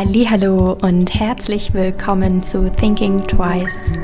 Hallo 0.00 0.74
und 0.80 1.12
herzlich 1.12 1.74
willkommen 1.74 2.40
zu 2.40 2.70
Thinking 2.70 3.26
Twice. 3.26 3.94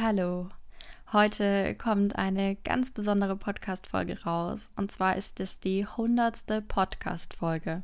Hallo. 0.00 0.48
Heute 1.12 1.74
kommt 1.74 2.14
eine 2.14 2.54
ganz 2.54 2.92
besondere 2.92 3.34
Podcast 3.34 3.88
Folge 3.88 4.22
raus 4.22 4.70
und 4.76 4.92
zwar 4.92 5.16
ist 5.16 5.40
es 5.40 5.58
die 5.58 5.84
hundertste 5.84 6.62
Podcast 6.62 7.34
Folge. 7.34 7.82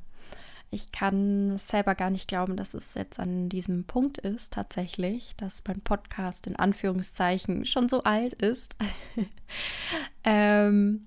Ich 0.70 0.92
kann 0.92 1.58
selber 1.58 1.96
gar 1.96 2.10
nicht 2.10 2.28
glauben, 2.28 2.56
dass 2.56 2.74
es 2.74 2.94
jetzt 2.94 3.18
an 3.18 3.48
diesem 3.48 3.82
Punkt 3.82 4.18
ist, 4.18 4.52
tatsächlich, 4.52 5.34
dass 5.36 5.64
mein 5.66 5.80
Podcast 5.80 6.46
in 6.46 6.54
Anführungszeichen 6.54 7.64
schon 7.64 7.88
so 7.88 8.04
alt 8.04 8.32
ist. 8.34 8.76
ähm, 10.24 11.06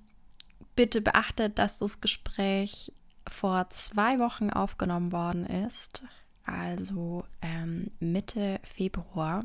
bitte 0.80 1.02
beachtet, 1.02 1.60
dass 1.60 1.78
das 1.78 2.00
Gespräch 2.00 2.94
vor 3.28 3.70
zwei 3.70 4.18
Wochen 4.18 4.50
aufgenommen 4.50 5.12
worden 5.12 5.46
ist, 5.46 6.04
also 6.46 7.26
ähm, 7.42 7.92
Mitte 8.00 8.62
Februar. 8.64 9.44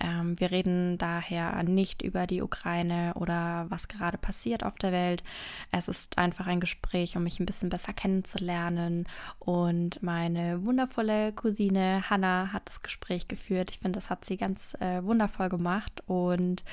Ähm, 0.00 0.40
wir 0.40 0.50
reden 0.50 0.96
daher 0.96 1.62
nicht 1.64 2.00
über 2.00 2.26
die 2.26 2.40
Ukraine 2.40 3.12
oder 3.16 3.66
was 3.68 3.88
gerade 3.88 4.16
passiert 4.16 4.64
auf 4.64 4.76
der 4.76 4.90
Welt. 4.90 5.22
Es 5.70 5.86
ist 5.86 6.16
einfach 6.16 6.46
ein 6.46 6.60
Gespräch, 6.60 7.14
um 7.14 7.24
mich 7.24 7.40
ein 7.40 7.46
bisschen 7.46 7.68
besser 7.68 7.92
kennenzulernen. 7.92 9.04
Und 9.40 10.02
meine 10.02 10.64
wundervolle 10.64 11.34
Cousine 11.34 12.08
Hannah 12.08 12.54
hat 12.54 12.70
das 12.70 12.80
Gespräch 12.80 13.28
geführt. 13.28 13.70
Ich 13.70 13.80
finde, 13.80 13.98
das 13.98 14.08
hat 14.08 14.24
sie 14.24 14.38
ganz 14.38 14.72
äh, 14.80 15.04
wundervoll 15.04 15.50
gemacht. 15.50 16.02
Und 16.06 16.64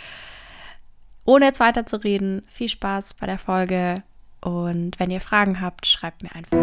ohne 1.25 1.45
jetzt 1.45 1.59
weiter 1.59 1.85
zu 1.85 2.03
reden, 2.03 2.41
viel 2.49 2.69
Spaß 2.69 3.15
bei 3.15 3.25
der 3.25 3.37
Folge. 3.37 4.03
Und 4.41 4.99
wenn 4.99 5.11
ihr 5.11 5.21
Fragen 5.21 5.61
habt, 5.61 5.85
schreibt 5.85 6.23
mir 6.23 6.33
einfach 6.33 6.57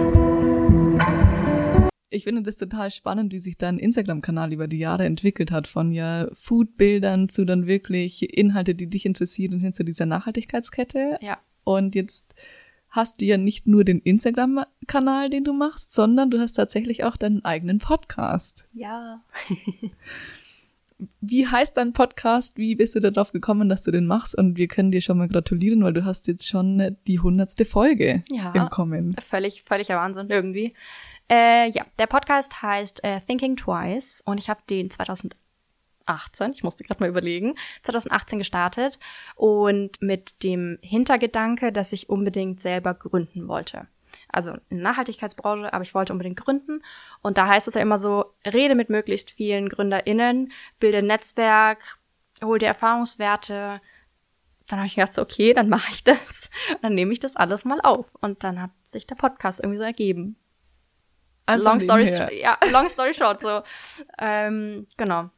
ich 2.10 2.24
finde 2.24 2.42
das 2.42 2.56
total 2.56 2.90
spannend, 2.90 3.32
wie 3.32 3.38
sich 3.38 3.56
dein 3.56 3.78
Instagram-Kanal 3.78 4.52
über 4.52 4.66
die 4.66 4.78
Jahre 4.78 5.04
entwickelt 5.04 5.50
hat, 5.50 5.66
von 5.66 5.92
ja 5.92 6.28
Food-Bildern 6.32 7.28
zu 7.28 7.44
dann 7.44 7.66
wirklich 7.66 8.34
Inhalte, 8.36 8.74
die 8.74 8.88
dich 8.88 9.04
interessieren, 9.04 9.60
hin 9.60 9.74
zu 9.74 9.84
dieser 9.84 10.06
Nachhaltigkeitskette. 10.06 11.18
Ja. 11.20 11.38
Und 11.64 11.94
jetzt 11.94 12.34
hast 12.88 13.20
du 13.20 13.26
ja 13.26 13.36
nicht 13.36 13.66
nur 13.66 13.84
den 13.84 14.00
Instagram-Kanal, 14.00 15.28
den 15.28 15.44
du 15.44 15.52
machst, 15.52 15.92
sondern 15.92 16.30
du 16.30 16.38
hast 16.38 16.52
tatsächlich 16.52 17.04
auch 17.04 17.16
deinen 17.16 17.44
eigenen 17.44 17.78
Podcast. 17.78 18.66
Ja. 18.72 19.22
wie 21.20 21.46
heißt 21.46 21.76
dein 21.76 21.92
Podcast? 21.92 22.56
Wie 22.56 22.74
bist 22.74 22.94
du 22.94 23.00
darauf 23.00 23.32
gekommen, 23.32 23.68
dass 23.68 23.82
du 23.82 23.90
den 23.90 24.06
machst? 24.06 24.34
Und 24.34 24.56
wir 24.56 24.68
können 24.68 24.90
dir 24.90 25.00
schon 25.00 25.18
mal 25.18 25.28
gratulieren, 25.28 25.82
weil 25.84 25.92
du 25.92 26.04
hast 26.04 26.26
jetzt 26.26 26.48
schon 26.48 26.96
die 27.06 27.20
hundertste 27.20 27.64
Folge 27.64 28.24
ja, 28.28 28.52
im 28.52 28.68
Kommen. 28.68 29.14
Völlig, 29.28 29.62
völliger 29.62 29.96
Wahnsinn 29.96 30.28
irgendwie. 30.30 30.74
Äh, 31.30 31.70
ja, 31.70 31.84
der 31.98 32.06
Podcast 32.06 32.62
heißt 32.62 33.04
äh, 33.04 33.20
Thinking 33.20 33.56
Twice 33.56 34.22
und 34.24 34.38
ich 34.38 34.48
habe 34.48 34.60
den 34.68 34.90
2018, 34.90 35.34
ich 36.52 36.64
musste 36.64 36.84
gerade 36.84 37.00
mal 37.00 37.08
überlegen, 37.08 37.54
2018 37.82 38.38
gestartet 38.38 38.98
und 39.36 40.00
mit 40.00 40.42
dem 40.42 40.78
Hintergedanke, 40.80 41.70
dass 41.70 41.92
ich 41.92 42.08
unbedingt 42.08 42.60
selber 42.60 42.94
gründen 42.94 43.46
wollte. 43.46 43.86
Also 44.30 44.52
in 44.68 44.78
der 44.78 44.90
Nachhaltigkeitsbranche, 44.90 45.72
aber 45.72 45.82
ich 45.82 45.94
wollte 45.94 46.12
unbedingt 46.12 46.38
gründen. 46.38 46.82
Und 47.22 47.38
da 47.38 47.46
heißt 47.46 47.68
es 47.68 47.74
ja 47.74 47.80
immer 47.80 47.98
so, 47.98 48.34
rede 48.46 48.74
mit 48.74 48.90
möglichst 48.90 49.30
vielen 49.30 49.68
GründerInnen, 49.68 50.52
bilde 50.78 50.98
ein 50.98 51.06
Netzwerk, 51.06 51.98
hol 52.42 52.58
dir 52.58 52.66
Erfahrungswerte. 52.66 53.80
Dann 54.66 54.78
habe 54.78 54.86
ich 54.86 54.96
gedacht, 54.96 55.14
so, 55.14 55.22
okay, 55.22 55.54
dann 55.54 55.68
mache 55.68 55.90
ich 55.92 56.04
das. 56.04 56.50
Und 56.70 56.84
dann 56.84 56.94
nehme 56.94 57.12
ich 57.12 57.20
das 57.20 57.36
alles 57.36 57.64
mal 57.64 57.80
auf. 57.80 58.06
Und 58.20 58.44
dann 58.44 58.60
hat 58.60 58.70
sich 58.84 59.06
der 59.06 59.14
Podcast 59.14 59.60
irgendwie 59.60 59.78
so 59.78 59.84
ergeben. 59.84 60.36
Einfach 61.46 61.64
long 61.64 61.80
story, 61.80 62.04
ja, 62.38 62.58
long 62.72 62.90
story 62.90 63.14
short, 63.14 63.40
so. 63.40 63.62
Ähm, 64.18 64.86
genau. 64.98 65.30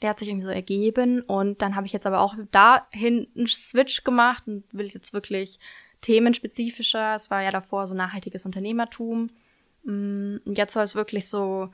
Der 0.00 0.10
hat 0.10 0.18
sich 0.18 0.28
irgendwie 0.28 0.46
so 0.46 0.52
ergeben 0.52 1.22
und 1.22 1.62
dann 1.62 1.76
habe 1.76 1.86
ich 1.86 1.92
jetzt 1.92 2.06
aber 2.06 2.20
auch 2.20 2.34
dahin 2.50 3.28
einen 3.36 3.46
Switch 3.46 4.02
gemacht 4.02 4.44
und 4.46 4.64
will 4.72 4.86
jetzt 4.86 5.12
wirklich 5.12 5.60
themenspezifischer. 6.02 7.14
Es 7.14 7.30
war 7.30 7.42
ja 7.42 7.50
davor 7.50 7.86
so 7.86 7.94
nachhaltiges 7.94 8.44
Unternehmertum. 8.44 9.30
Mm, 9.84 10.36
jetzt 10.44 10.74
soll 10.74 10.84
es 10.84 10.94
wirklich 10.94 11.28
so 11.28 11.70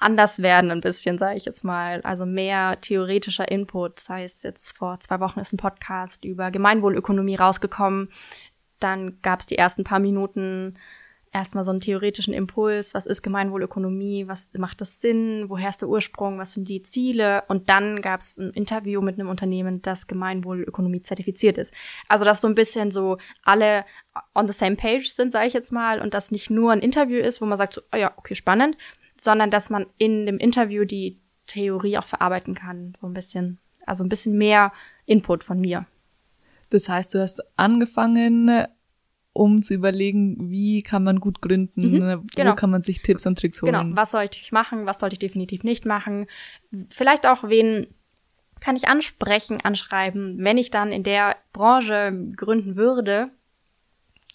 anders 0.00 0.42
werden, 0.42 0.70
ein 0.70 0.80
bisschen, 0.80 1.18
sage 1.18 1.38
ich 1.38 1.44
jetzt 1.44 1.64
mal. 1.64 2.00
Also 2.02 2.26
mehr 2.26 2.80
theoretischer 2.80 3.50
Input. 3.50 3.96
Das 3.96 4.10
heißt, 4.10 4.44
jetzt 4.44 4.76
vor 4.76 4.98
zwei 5.00 5.20
Wochen 5.20 5.40
ist 5.40 5.52
ein 5.52 5.58
Podcast 5.58 6.24
über 6.24 6.50
Gemeinwohlökonomie 6.50 7.36
rausgekommen. 7.36 8.10
Dann 8.80 9.20
gab 9.22 9.40
es 9.40 9.46
die 9.46 9.58
ersten 9.58 9.84
paar 9.84 9.98
Minuten 9.98 10.74
erstmal 11.32 11.64
so 11.64 11.70
einen 11.70 11.80
theoretischen 11.80 12.34
Impuls, 12.34 12.94
was 12.94 13.06
ist 13.06 13.22
Gemeinwohlökonomie, 13.22 14.28
was 14.28 14.50
macht 14.56 14.80
das 14.80 15.00
Sinn, 15.00 15.44
woher 15.48 15.68
ist 15.68 15.82
der 15.82 15.88
Ursprung, 15.88 16.38
was 16.38 16.54
sind 16.54 16.68
die 16.68 16.82
Ziele 16.82 17.44
und 17.48 17.68
dann 17.68 18.02
gab 18.02 18.20
es 18.20 18.36
ein 18.38 18.50
Interview 18.50 19.00
mit 19.00 19.18
einem 19.18 19.28
Unternehmen, 19.28 19.82
das 19.82 20.06
Gemeinwohlökonomie 20.06 21.02
zertifiziert 21.02 21.58
ist. 21.58 21.72
Also 22.08 22.24
dass 22.24 22.40
so 22.40 22.48
ein 22.48 22.54
bisschen 22.54 22.90
so 22.90 23.18
alle 23.42 23.84
on 24.34 24.46
the 24.46 24.52
same 24.52 24.76
page 24.76 25.10
sind, 25.10 25.32
sage 25.32 25.46
ich 25.46 25.54
jetzt 25.54 25.72
mal, 25.72 26.00
und 26.00 26.14
das 26.14 26.30
nicht 26.30 26.50
nur 26.50 26.72
ein 26.72 26.80
Interview 26.80 27.18
ist, 27.18 27.40
wo 27.40 27.46
man 27.46 27.58
sagt, 27.58 27.74
so, 27.74 27.82
oh 27.92 27.96
ja, 27.96 28.12
okay, 28.16 28.34
spannend, 28.34 28.76
sondern 29.20 29.50
dass 29.50 29.70
man 29.70 29.86
in 29.98 30.26
dem 30.26 30.38
Interview 30.38 30.84
die 30.84 31.20
Theorie 31.46 31.98
auch 31.98 32.06
verarbeiten 32.06 32.54
kann, 32.54 32.96
so 33.00 33.06
ein 33.06 33.14
bisschen, 33.14 33.58
also 33.86 34.04
ein 34.04 34.08
bisschen 34.08 34.36
mehr 34.36 34.72
Input 35.06 35.44
von 35.44 35.60
mir. 35.60 35.86
Das 36.70 36.88
heißt, 36.88 37.14
du 37.14 37.20
hast 37.20 37.42
angefangen 37.56 38.66
um 39.38 39.62
zu 39.62 39.72
überlegen, 39.72 40.50
wie 40.50 40.82
kann 40.82 41.04
man 41.04 41.20
gut 41.20 41.40
gründen, 41.40 41.92
mhm, 41.92 41.98
ne? 41.98 42.22
genau. 42.34 42.50
wo 42.50 42.54
kann 42.56 42.70
man 42.70 42.82
sich 42.82 43.02
Tipps 43.02 43.26
und 43.26 43.38
Tricks 43.38 43.62
holen. 43.62 43.72
Genau, 43.72 43.96
was 43.96 44.10
sollte 44.10 44.38
ich 44.40 44.52
machen, 44.52 44.84
was 44.84 44.98
sollte 44.98 45.14
ich 45.14 45.20
definitiv 45.20 45.62
nicht 45.62 45.86
machen. 45.86 46.26
Vielleicht 46.90 47.26
auch, 47.26 47.44
wen 47.44 47.86
kann 48.60 48.74
ich 48.74 48.88
ansprechen, 48.88 49.60
anschreiben, 49.62 50.36
wenn 50.40 50.58
ich 50.58 50.70
dann 50.70 50.90
in 50.90 51.04
der 51.04 51.36
Branche 51.52 52.12
gründen 52.36 52.76
würde, 52.76 53.30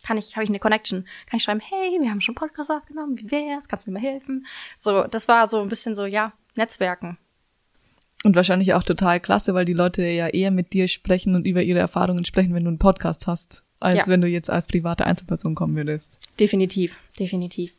kann 0.03 0.18
ich, 0.18 0.36
habe 0.36 0.44
ich 0.44 0.50
eine 0.50 0.59
Connection, 0.59 1.06
kann 1.30 1.38
ich 1.38 1.44
schreiben, 1.44 1.62
hey, 1.62 2.00
wir 2.02 2.09
haben 2.09 2.22
schon 2.22 2.36
Podcast 2.36 2.72
aufgenommen, 2.72 3.18
wie 3.18 3.30
wär's, 3.30 3.68
kannst 3.68 3.86
du 3.86 3.92
mir 3.92 4.00
mal 4.00 4.06
helfen? 4.06 4.46
So, 4.80 5.03
das 5.03 5.28
war 5.28 5.47
so 5.50 5.62
ein 5.62 5.69
bisschen 5.69 5.96
so, 5.96 6.06
ja, 6.06 6.31
Netzwerken. 6.56 7.18
Und 8.24 8.38
wahrscheinlich 8.38 8.74
auch 8.74 8.84
total 8.84 9.19
klasse, 9.19 9.53
weil 9.53 9.66
die 9.66 9.74
Leute 9.74 10.03
ja 10.03 10.28
eher 10.28 10.52
mit 10.52 10.72
dir 10.72 10.88
sprechen 10.88 11.36
und 11.36 11.46
über 11.46 11.62
ihre 11.62 11.80
Erfahrungen 11.80 12.24
sprechen, 12.24 12.53
wenn 12.53 12.63
du 12.63 12.69
einen 12.69 12.80
Podcast 12.80 13.28
hast 13.28 13.66
als 13.84 13.96
ja. 13.96 14.08
wenn 14.08 14.22
du 14.22 14.28
jetzt 14.28 14.50
als 14.50 14.68
private 14.68 15.06
Einzelperson 15.06 15.56
kommen 15.56 15.76
würdest. 15.76 16.18
Definitiv, 16.40 16.98
definitiv. 17.20 17.74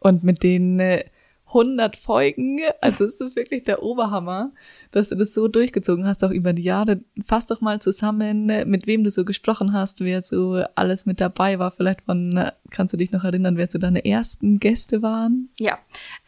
Und 0.00 0.22
mit 0.22 0.42
den 0.42 0.78
äh, 0.78 1.04
100 1.48 1.96
Folgen, 1.96 2.60
also 2.80 3.04
es 3.04 3.20
ist 3.20 3.36
wirklich 3.36 3.64
der 3.64 3.82
Oberhammer, 3.82 4.52
dass 4.90 5.08
du 5.08 5.14
das 5.16 5.32
so 5.32 5.48
durchgezogen 5.48 6.06
hast, 6.06 6.24
auch 6.24 6.30
über 6.30 6.52
die 6.52 6.62
Jahre. 6.62 7.00
Fass 7.26 7.46
doch 7.46 7.60
mal 7.60 7.80
zusammen, 7.80 8.48
äh, 8.50 8.64
mit 8.64 8.86
wem 8.86 9.04
du 9.04 9.10
so 9.10 9.24
gesprochen 9.24 9.72
hast, 9.72 10.00
wer 10.00 10.22
so 10.22 10.62
alles 10.74 11.06
mit 11.06 11.20
dabei 11.20 11.58
war. 11.58 11.70
Vielleicht 11.70 12.02
von, 12.02 12.36
äh, 12.36 12.52
kannst 12.70 12.92
du 12.92 12.96
dich 12.96 13.12
noch 13.12 13.24
erinnern, 13.24 13.56
wer 13.56 13.68
so 13.68 13.78
deine 13.78 14.04
ersten 14.04 14.58
Gäste 14.60 15.02
waren? 15.02 15.48
Ja, 15.58 15.78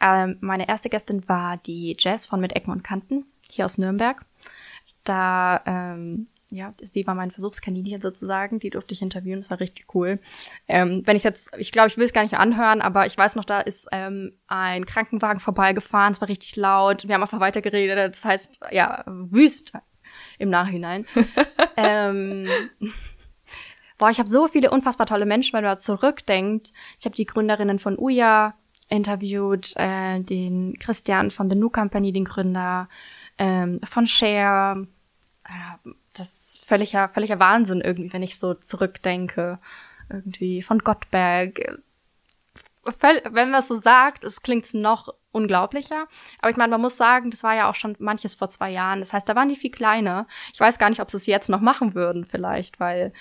ähm, 0.01 0.37
meine 0.41 0.67
erste 0.67 0.89
Gästin 0.89 1.27
war 1.27 1.57
die 1.57 1.95
Jazz 1.97 2.25
von 2.25 2.39
Mit 2.39 2.55
Ecken 2.55 2.71
und 2.71 2.83
Kanten, 2.83 3.25
hier 3.49 3.65
aus 3.65 3.77
Nürnberg. 3.77 4.25
Da 5.03 5.61
ähm, 5.65 6.27
ja, 6.51 6.73
sie 6.81 7.05
war 7.05 7.15
mein 7.15 7.31
Versuchskaninchen 7.31 8.01
sozusagen, 8.01 8.59
die 8.59 8.69
durfte 8.69 8.93
ich 8.93 9.01
interviewen, 9.01 9.41
das 9.41 9.51
war 9.51 9.59
richtig 9.59 9.93
cool. 9.93 10.19
Ähm, 10.67 11.03
wenn 11.05 11.15
ich 11.15 11.23
jetzt, 11.23 11.51
ich 11.57 11.71
glaube, 11.71 11.89
ich 11.89 11.97
will 11.97 12.05
es 12.05 12.13
gar 12.13 12.23
nicht 12.23 12.31
mehr 12.31 12.39
anhören, 12.39 12.81
aber 12.81 13.05
ich 13.05 13.17
weiß 13.17 13.35
noch, 13.35 13.45
da 13.45 13.59
ist 13.59 13.87
ähm, 13.91 14.33
ein 14.47 14.85
Krankenwagen 14.85 15.39
vorbeigefahren, 15.39 16.13
es 16.13 16.21
war 16.21 16.27
richtig 16.27 16.55
laut, 16.55 17.07
wir 17.07 17.15
haben 17.15 17.21
einfach 17.21 17.39
weitergeredet, 17.39 18.13
das 18.13 18.25
heißt, 18.25 18.59
ja, 18.71 19.03
wüst 19.05 19.73
im 20.39 20.49
Nachhinein. 20.49 21.05
ähm, 21.77 22.47
boah, 23.97 24.09
ich 24.09 24.17
habe 24.17 24.29
so 24.29 24.47
viele 24.47 24.71
unfassbar 24.71 25.05
tolle 25.05 25.25
Menschen, 25.25 25.53
wenn 25.53 25.63
man 25.63 25.77
zurückdenkt. 25.77 26.73
Ich 26.97 27.05
habe 27.05 27.15
die 27.15 27.25
Gründerinnen 27.25 27.77
von 27.77 27.97
Uya 27.97 28.55
interviewt, 28.87 29.73
äh, 29.75 30.19
den 30.19 30.77
Christian 30.79 31.29
von 31.29 31.49
The 31.49 31.55
New 31.55 31.69
Company, 31.69 32.11
den 32.11 32.25
Gründer, 32.25 32.89
ähm, 33.37 33.79
von 33.83 34.07
Share, 34.07 34.87
äh, 35.45 35.89
das 36.19 36.55
ist 36.55 36.65
völliger, 36.65 37.09
völliger 37.09 37.39
Wahnsinn 37.39 37.81
irgendwie, 37.81 38.13
wenn 38.13 38.23
ich 38.23 38.37
so 38.37 38.53
zurückdenke. 38.53 39.59
Irgendwie 40.09 40.61
von 40.61 40.79
Gottberg. 40.79 41.79
Wenn 42.83 43.51
man 43.51 43.59
es 43.59 43.67
so 43.67 43.75
sagt, 43.75 44.23
es 44.23 44.41
klingt 44.41 44.73
noch 44.73 45.13
unglaublicher. 45.31 46.07
Aber 46.39 46.49
ich 46.49 46.57
meine, 46.57 46.71
man 46.71 46.81
muss 46.81 46.97
sagen, 46.97 47.29
das 47.31 47.43
war 47.43 47.55
ja 47.55 47.69
auch 47.69 47.75
schon 47.75 47.95
manches 47.99 48.33
vor 48.33 48.49
zwei 48.49 48.71
Jahren. 48.71 48.99
Das 48.99 49.13
heißt, 49.13 49.29
da 49.29 49.35
waren 49.35 49.49
die 49.49 49.55
viel 49.55 49.71
kleiner. 49.71 50.27
Ich 50.53 50.59
weiß 50.59 50.79
gar 50.79 50.89
nicht, 50.89 51.01
ob 51.01 51.11
sie 51.11 51.17
es 51.17 51.25
jetzt 51.25 51.49
noch 51.49 51.61
machen 51.61 51.93
würden, 51.93 52.25
vielleicht, 52.25 52.79
weil 52.79 53.13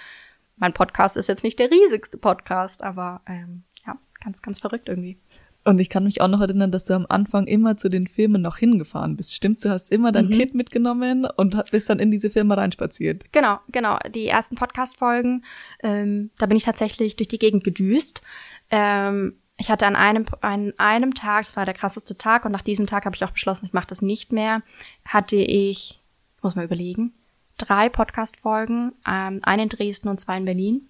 mein 0.57 0.73
Podcast 0.73 1.17
ist 1.17 1.29
jetzt 1.29 1.45
nicht 1.45 1.59
der 1.59 1.71
riesigste 1.71 2.19
Podcast, 2.19 2.83
aber 2.83 3.21
ähm, 3.27 3.65
ja, 3.87 3.97
ganz, 4.23 4.43
ganz 4.43 4.59
verrückt 4.59 4.89
irgendwie. 4.89 5.19
Und 5.65 5.81
ich 5.81 5.91
kann 5.91 6.05
mich 6.05 6.21
auch 6.23 6.29
noch 6.29 6.41
erinnern, 6.41 6.71
dass 6.71 6.85
du 6.85 6.95
am 6.95 7.05
Anfang 7.09 7.47
immer 7.47 7.77
zu 7.77 7.91
den 7.91 8.07
Filmen 8.07 8.41
noch 8.41 8.57
hingefahren 8.57 9.17
bist. 9.17 9.35
Stimmst 9.35 9.65
du, 9.65 9.69
hast 9.71 9.93
immer 9.93 10.13
dein 10.13 10.27
Mhm. 10.27 10.31
Kit 10.31 10.55
mitgenommen 10.55 11.27
und 11.37 11.63
bist 11.71 11.91
dann 11.91 11.99
in 11.99 12.11
diese 12.11 12.31
Filme 12.31 12.57
reinspaziert. 12.57 13.31
Genau, 13.33 13.59
genau. 13.69 13.99
Die 14.15 14.27
ersten 14.29 14.55
Podcast-Folgen, 14.57 15.45
ähm, 15.83 16.31
da 16.39 16.47
bin 16.47 16.57
ich 16.57 16.65
tatsächlich 16.65 17.17
durch 17.17 17.29
die 17.29 17.39
Gegend 17.39 17.65
gedüst. 17.65 18.23
Ähm, 18.71 19.35
ich 19.59 19.71
hatte 19.71 19.87
an 19.87 19.97
einem, 19.97 20.25
an 20.41 20.73
einem 20.79 21.15
Tag, 21.15 21.45
das 21.45 21.57
war 21.57 21.65
der 21.65 21.75
krasseste 21.75 22.17
Tag, 22.17 22.45
und 22.45 22.53
nach 22.53 22.63
diesem 22.63 22.87
Tag 22.87 23.05
habe 23.05 23.17
ich 23.17 23.25
auch 23.25 23.33
beschlossen, 23.33 23.67
ich 23.67 23.73
mache 23.73 23.89
das 23.89 24.01
nicht 24.01 24.33
mehr, 24.33 24.63
hatte 25.05 25.37
ich, 25.37 26.01
muss 26.41 26.55
mal 26.55 26.65
überlegen, 26.65 27.13
drei 27.59 27.89
Podcast-Folgen, 27.89 28.93
ähm, 29.07 29.41
eine 29.43 29.65
in 29.65 29.69
Dresden 29.69 30.09
und 30.09 30.21
zwei 30.21 30.37
in 30.37 30.45
Berlin. 30.45 30.89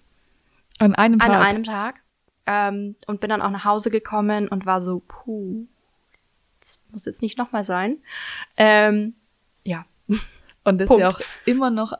An 0.77 0.95
einem 0.95 1.19
Tag. 1.19 1.29
An 1.29 1.35
einem 1.41 1.63
Tag. 1.63 1.95
Ähm, 2.51 2.95
und 3.05 3.21
bin 3.21 3.29
dann 3.29 3.43
auch 3.43 3.51
nach 3.51 3.63
Hause 3.63 3.91
gekommen 3.91 4.47
und 4.47 4.65
war 4.65 4.81
so, 4.81 5.03
puh, 5.07 5.67
das 6.59 6.83
muss 6.91 7.05
jetzt 7.05 7.21
nicht 7.21 7.37
nochmal 7.37 7.63
sein. 7.63 7.99
Ähm, 8.57 9.13
ja. 9.63 9.85
Und 10.63 10.79
das 10.79 10.87
Punkt. 10.87 11.01
ja 11.01 11.09
auch 11.09 11.21
immer 11.45 11.69
noch 11.69 11.93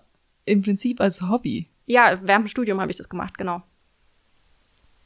im 0.46 0.64
Prinzip 0.64 1.02
als 1.02 1.22
Hobby. 1.22 1.70
Ja, 1.86 2.20
während 2.24 2.46
dem 2.46 2.48
Studium 2.48 2.82
habe 2.82 2.92
ich 2.92 2.98
das 2.98 3.10
gemacht, 3.10 3.38
genau. 3.38 3.62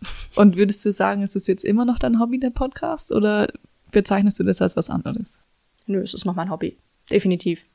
Und 0.35 0.55
würdest 0.55 0.83
du 0.85 0.93
sagen, 0.93 1.23
ist 1.23 1.35
es 1.35 1.47
jetzt 1.47 1.65
immer 1.65 1.83
noch 1.83 1.99
dein 1.99 2.19
Hobby, 2.19 2.39
der 2.39 2.49
Podcast? 2.49 3.11
Oder 3.11 3.51
bezeichnest 3.91 4.39
du 4.39 4.43
das 4.43 4.61
als 4.61 4.77
was 4.77 4.89
anderes? 4.89 5.39
Nö, 5.87 6.01
es 6.01 6.13
ist 6.13 6.25
noch 6.25 6.35
mein 6.35 6.49
Hobby. 6.49 6.77
Definitiv. 7.11 7.67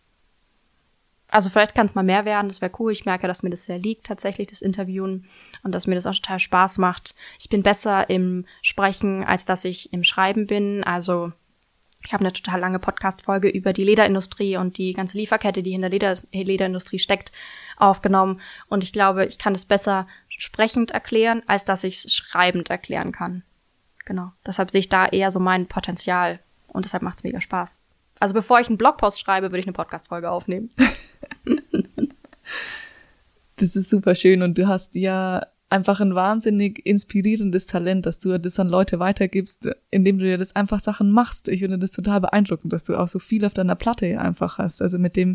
Also 1.31 1.51
vielleicht 1.51 1.75
kann 1.75 1.87
es 1.87 1.95
mal 1.95 2.03
mehr 2.03 2.25
werden, 2.25 2.49
das 2.49 2.63
wäre 2.63 2.73
cool. 2.79 2.91
Ich 2.91 3.05
merke, 3.05 3.27
dass 3.27 3.43
mir 3.43 3.51
das 3.51 3.67
sehr 3.67 3.79
liegt, 3.79 4.07
tatsächlich, 4.07 4.49
das 4.49 4.63
Interviewen. 4.63 5.29
Und 5.63 5.73
dass 5.73 5.87
mir 5.87 5.95
das 5.95 6.07
auch 6.07 6.15
total 6.15 6.41
Spaß 6.41 6.79
macht. 6.79 7.15
Ich 7.39 7.49
bin 7.49 7.63
besser 7.63 8.09
im 8.09 8.47
Sprechen, 8.63 9.25
als 9.25 9.45
dass 9.45 9.65
ich 9.65 9.93
im 9.93 10.05
Schreiben 10.05 10.47
bin. 10.47 10.85
Also 10.85 11.33
ich 12.05 12.13
habe 12.13 12.25
eine 12.25 12.33
total 12.33 12.61
lange 12.61 12.79
Podcast-Folge 12.79 13.49
über 13.49 13.73
die 13.73 13.85
Lederindustrie 13.85 14.57
und 14.57 14.79
die 14.79 14.95
ganze 14.95 15.19
Lieferkette, 15.19 15.63
die 15.63 15.75
in 15.75 15.83
der 15.83 15.91
Leder 15.91 16.15
Lederindustrie 16.33 16.99
steckt, 16.99 17.33
aufgenommen. 17.77 18.41
Und 18.69 18.83
ich 18.83 18.93
glaube, 18.93 19.27
ich 19.27 19.39
kann 19.39 19.55
es 19.55 19.65
besser 19.65 20.07
sprechend 20.29 20.93
erklären, 20.93 21.43
als 21.47 21.65
dass 21.65 21.85
ich 21.85 22.05
es 22.05 22.15
schreibend 22.15 22.71
erklären 22.71 23.13
kann. 23.13 23.43
Genau. 24.07 24.33
Deshalb 24.47 24.71
sehe 24.71 24.81
ich 24.81 24.89
da 24.89 25.07
eher 25.07 25.31
so 25.31 25.41
mein 25.41 25.67
Potenzial. 25.67 26.39
Und 26.69 26.85
deshalb 26.85 27.03
macht 27.03 27.19
es 27.19 27.25
mega 27.25 27.41
Spaß. 27.41 27.81
Also 28.21 28.35
bevor 28.35 28.61
ich 28.61 28.69
einen 28.69 28.79
Blogpost 28.79 29.21
schreibe, 29.21 29.51
würde 29.51 29.61
ich 29.61 29.67
eine 29.67 29.75
Podcast-Folge 29.75 30.31
aufnehmen. 30.31 30.71
Das 33.57 33.75
ist 33.75 33.91
super 33.91 34.15
schön 34.15 34.43
und 34.43 34.57
du 34.57 34.69
hast 34.69 34.95
ja 34.95 35.45
einfach 35.69 36.01
ein 36.01 36.15
wahnsinnig 36.15 36.87
inspirierendes 36.87 37.67
Talent, 37.67 38.07
dass 38.07 38.21
du 38.21 38.39
das 38.39 38.59
an 38.61 38.69
Leute 38.69 39.01
weitergibst, 39.01 39.69
indem 39.91 40.19
du 40.19 40.31
ja 40.31 40.37
das 40.37 40.55
einfach 40.55 40.79
Sachen 40.81 41.11
machst. 41.11 41.49
Ich 41.49 41.61
finde 41.61 41.77
das 41.79 41.91
total 41.91 42.21
beeindruckend, 42.21 42.73
dass 42.73 42.85
du 42.85 42.95
auch 42.97 43.09
so 43.09 43.19
viel 43.19 43.45
auf 43.45 43.53
deiner 43.55 43.75
Platte 43.75 44.19
einfach 44.21 44.59
hast. 44.59 44.81
Also 44.81 44.99
mit 44.99 45.17
dem 45.17 45.35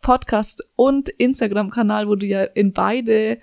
Podcast 0.00 0.62
und 0.76 1.08
Instagram-Kanal, 1.08 2.08
wo 2.08 2.14
du 2.14 2.26
ja 2.26 2.44
in 2.44 2.72
beide, 2.72 3.38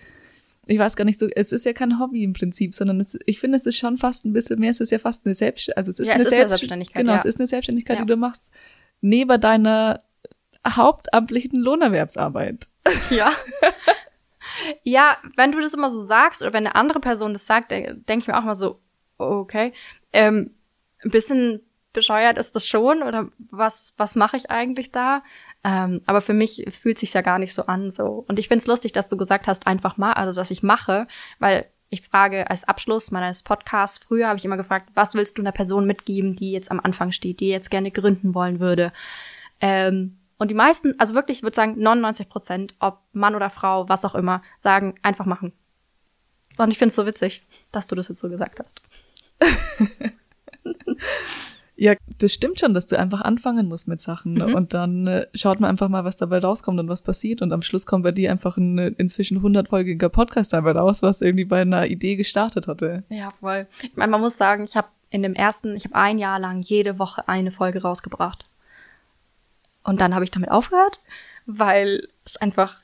ich 0.66 0.80
weiß 0.80 0.96
gar 0.96 1.04
nicht 1.06 1.20
so, 1.20 1.28
es 1.36 1.52
ist 1.52 1.66
ja 1.66 1.74
kein 1.74 2.00
Hobby 2.00 2.24
im 2.24 2.32
Prinzip, 2.34 2.74
sondern 2.74 3.02
es, 3.02 3.18
ich 3.26 3.40
finde, 3.40 3.58
es 3.58 3.66
ist 3.66 3.78
schon 3.78 3.98
fast 3.98 4.26
ein 4.26 4.32
bisschen 4.34 4.60
mehr, 4.60 4.72
es 4.72 4.80
ist 4.80 4.92
ja 4.92 4.98
fast 5.00 5.26
eine 5.26 5.36
Selbstständigkeit, 5.36 5.78
also 5.78 5.92
es 5.92 6.00
ist, 6.00 6.08
Ja, 6.08 6.14
eine, 6.14 6.22
es 6.22 6.28
ist 6.28 6.32
eine 6.34 6.40
Selbst- 6.40 6.52
Selbstständigkeit, 6.60 7.02
Genau, 7.02 7.14
ja. 7.14 7.20
es 7.20 7.26
ist 7.26 7.40
eine 7.40 7.48
Selbstständigkeit, 7.48 7.98
Ja. 7.98 8.06
die 8.06 8.10
du 8.12 8.18
machst, 8.18 8.44
neben 9.02 9.42
deiner 9.42 10.02
hauptamtlichen 10.68 11.60
Lohnerwerbsarbeit. 11.60 12.68
Ja. 13.10 13.32
ja, 14.84 15.18
wenn 15.36 15.52
du 15.52 15.60
das 15.60 15.74
immer 15.74 15.90
so 15.90 16.02
sagst 16.02 16.42
oder 16.42 16.54
wenn 16.54 16.66
eine 16.66 16.76
andere 16.76 17.00
Person 17.00 17.34
das 17.34 17.46
sagt, 17.46 17.72
denke 17.72 18.18
ich 18.18 18.28
mir 18.28 18.38
auch 18.38 18.44
mal 18.44 18.56
so, 18.56 18.80
okay, 19.18 19.74
ähm, 20.14 20.56
ein 21.04 21.12
bisschen 21.12 21.62
bescheuert 21.94 22.38
ist 22.38 22.56
das 22.56 22.68
schon 22.68 23.04
oder 23.04 23.28
was, 23.50 23.94
was 23.98 24.16
mache 24.16 24.38
ich 24.38 24.50
eigentlich 24.50 24.92
da? 24.92 25.24
Ähm, 25.64 26.02
aber 26.06 26.22
für 26.22 26.34
mich 26.34 26.66
fühlt 26.72 26.98
sich 26.98 27.14
ja 27.14 27.22
gar 27.22 27.38
nicht 27.38 27.54
so 27.54 27.66
an 27.66 27.92
so. 27.92 28.26
Und 28.28 28.40
ich 28.40 28.48
find's 28.48 28.68
lustig, 28.68 28.94
dass 28.94 29.08
du 29.08 29.18
gesagt 29.18 29.48
hast, 29.48 29.68
einfach 29.68 29.98
mal, 29.98 30.14
also 30.14 30.40
dass 30.40 30.52
ich 30.52 30.64
mache, 30.64 31.08
weil 31.40 31.66
ich 31.90 32.02
frage 32.04 32.50
als 32.50 32.64
Abschluss 32.64 33.12
meines 33.12 33.44
Podcasts, 33.44 33.98
früher 33.98 34.28
habe 34.28 34.40
ich 34.40 34.46
immer 34.46 34.58
gefragt, 34.58 34.90
was 34.94 35.14
willst 35.14 35.38
du 35.38 35.42
einer 35.42 35.52
Person 35.52 35.86
mitgeben, 35.86 36.36
die 36.36 36.52
jetzt 36.52 36.72
am 36.72 36.80
Anfang 36.80 37.12
steht, 37.12 37.42
die 37.42 37.50
jetzt 37.50 37.70
gerne 37.70 37.92
gründen 37.92 38.34
wollen 38.34 38.60
würde? 38.62 38.94
Ähm, 39.60 40.18
und 40.42 40.48
die 40.48 40.56
meisten, 40.56 41.00
also 41.00 41.14
wirklich, 41.14 41.38
ich 41.38 41.44
würde 41.44 41.56
sagen 41.56 41.76
99 41.78 42.28
Prozent, 42.28 42.74
ob 42.80 42.98
Mann 43.14 43.36
oder 43.36 43.52
Frau, 43.52 43.88
was 43.90 44.06
auch 44.06 44.16
immer, 44.16 44.42
sagen, 44.58 44.96
einfach 45.04 45.28
machen. 45.28 45.54
Und 46.58 46.72
ich 46.72 46.80
finde 46.80 46.90
es 46.90 46.96
so 46.96 47.06
witzig, 47.06 47.46
dass 47.72 47.86
du 47.86 47.94
das 47.94 48.08
jetzt 48.08 48.22
so 48.22 48.28
gesagt 48.28 48.60
hast. 48.60 48.82
Ja, 51.78 51.96
das 52.20 52.32
stimmt 52.32 52.60
schon, 52.60 52.76
dass 52.76 52.86
du 52.86 53.00
einfach 53.00 53.22
anfangen 53.22 53.68
musst 53.68 53.88
mit 53.88 54.02
Sachen. 54.02 54.34
Ne? 54.34 54.46
Mhm. 54.46 54.54
Und 54.54 54.76
dann 54.76 55.08
äh, 55.08 55.26
schaut 55.34 55.60
man 55.60 55.72
einfach 55.72 55.90
mal, 55.90 56.06
was 56.06 56.16
dabei 56.16 56.38
rauskommt 56.38 56.80
und 56.80 56.88
was 56.90 57.02
passiert. 57.02 57.42
Und 57.42 57.52
am 57.52 57.64
Schluss 57.64 57.88
kommt 57.88 58.04
bei 58.04 58.12
dir 58.12 58.30
einfach 58.30 58.56
ein 58.58 58.78
äh, 58.78 58.94
inzwischen 59.00 59.42
hundertfolgiger 59.42 60.10
Podcast 60.10 60.54
dabei 60.54 60.74
raus, 60.74 61.02
was 61.02 61.24
irgendwie 61.24 61.46
bei 61.46 61.62
einer 61.62 61.88
Idee 61.88 62.18
gestartet 62.18 62.68
hatte. 62.68 63.04
Ja, 63.10 63.32
voll. 63.32 63.66
Ich 63.82 63.96
meine, 63.96 64.12
man 64.12 64.22
muss 64.22 64.38
sagen, 64.38 64.66
ich 64.66 64.76
habe 64.76 64.90
in 65.10 65.24
dem 65.24 65.34
ersten, 65.34 65.76
ich 65.76 65.86
habe 65.86 65.96
ein 65.96 66.20
Jahr 66.20 66.38
lang 66.38 66.62
jede 66.62 67.00
Woche 67.00 67.28
eine 67.28 67.50
Folge 67.50 67.82
rausgebracht. 67.82 68.46
Und 69.84 70.02
dann 70.02 70.14
habe 70.14 70.24
ich 70.24 70.32
damit 70.32 70.52
aufgehört, 70.52 71.00
weil 71.46 72.08
es 72.26 72.38
einfach 72.38 72.80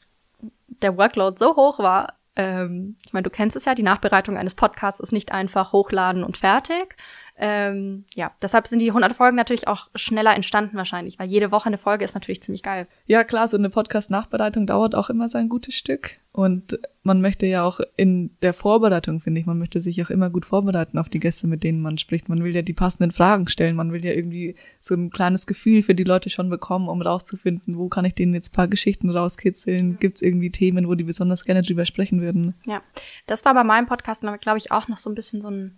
der 0.68 0.98
Workload 0.98 1.38
so 1.38 1.56
hoch 1.56 1.80
war. 1.80 2.14
Ähm, 2.36 2.98
ich 3.06 3.14
meine, 3.14 3.24
du 3.24 3.30
kennst 3.30 3.56
es 3.56 3.66
ja, 3.66 3.76
die 3.76 3.84
Nachbereitung 3.84 4.38
eines 4.38 4.56
Podcasts 4.56 5.00
ist 5.00 5.12
nicht 5.12 5.32
einfach 5.32 5.72
hochladen 5.72 6.24
und 6.24 6.38
fertig. 6.38 6.96
Ähm, 7.40 8.06
ja, 8.14 8.32
deshalb 8.42 8.68
sind 8.68 8.80
die 8.80 8.90
100 8.90 9.14
Folgen 9.14 9.38
natürlich 9.38 9.68
auch 9.68 9.88
schneller 9.96 10.36
entstanden 10.36 10.76
wahrscheinlich, 10.76 11.20
weil 11.20 11.30
jede 11.30 11.52
Woche 11.52 11.68
eine 11.68 11.78
Folge 11.78 12.04
ist 12.04 12.16
natürlich 12.16 12.42
ziemlich 12.42 12.64
geil. 12.64 12.88
Ja, 13.06 13.24
klar, 13.24 13.48
so 13.48 13.58
eine 13.58 13.70
Podcast-Nachbereitung 13.70 14.66
dauert 14.66 14.96
auch 14.96 15.10
immer 15.10 15.30
sein 15.30 15.48
gutes 15.48 15.76
Stück. 15.76 16.18
Und 16.32 16.80
man 17.02 17.20
möchte 17.20 17.48
ja 17.48 17.64
auch 17.64 17.80
in 17.96 18.30
der 18.44 18.54
Vorbereitung, 18.54 19.20
finde 19.20 19.40
ich, 19.40 19.48
man 19.48 19.58
möchte 19.58 19.82
sich 19.82 20.04
auch 20.04 20.12
immer 20.12 20.30
gut 20.30 20.46
vorbereiten 20.46 21.00
auf 21.00 21.10
die 21.10 21.20
Gäste, 21.20 21.48
mit 21.48 21.64
denen 21.64 21.82
man 21.82 21.98
spricht. 21.98 22.30
Man 22.30 22.44
will 22.44 22.56
ja 22.56 22.62
die 22.62 22.74
passenden 22.74 23.12
Fragen 23.12 23.48
stellen. 23.48 23.76
Man 23.76 23.92
will 23.92 24.06
ja 24.06 24.12
irgendwie 24.12 24.56
so 24.80 24.94
ein 24.94 25.10
kleines 25.10 25.48
Gefühl 25.48 25.82
für 25.82 25.96
die 25.96 26.04
Leute 26.04 26.30
schon 26.30 26.50
bekommen, 26.50 26.90
um 26.90 27.02
rauszufinden, 27.02 27.76
wo 27.76 27.88
kann 27.88 28.06
ich 28.06 28.14
denen 28.14 28.36
jetzt 28.36 28.54
ein 28.54 28.56
paar 28.56 28.68
Geschichten 28.68 29.10
rauskitzeln? 29.10 29.98
Gibt's 30.00 30.22
irgendwie 30.22 30.52
Themen, 30.52 30.88
wo 30.88 30.94
die 30.94 31.06
besonders 31.06 31.44
gerne 31.44 31.64
drüber 31.64 31.86
sprechen 31.86 32.22
würden? 32.22 32.54
Ja, 32.68 32.84
das 33.26 33.44
war 33.46 33.56
bei 33.56 33.64
meinem 33.64 33.88
Podcast, 33.88 34.24
glaube 34.42 34.58
ich, 34.60 34.72
auch 34.72 34.88
noch 34.88 34.98
so 34.98 35.10
ein 35.10 35.16
bisschen 35.16 35.42
so 35.42 35.50
ein, 35.50 35.76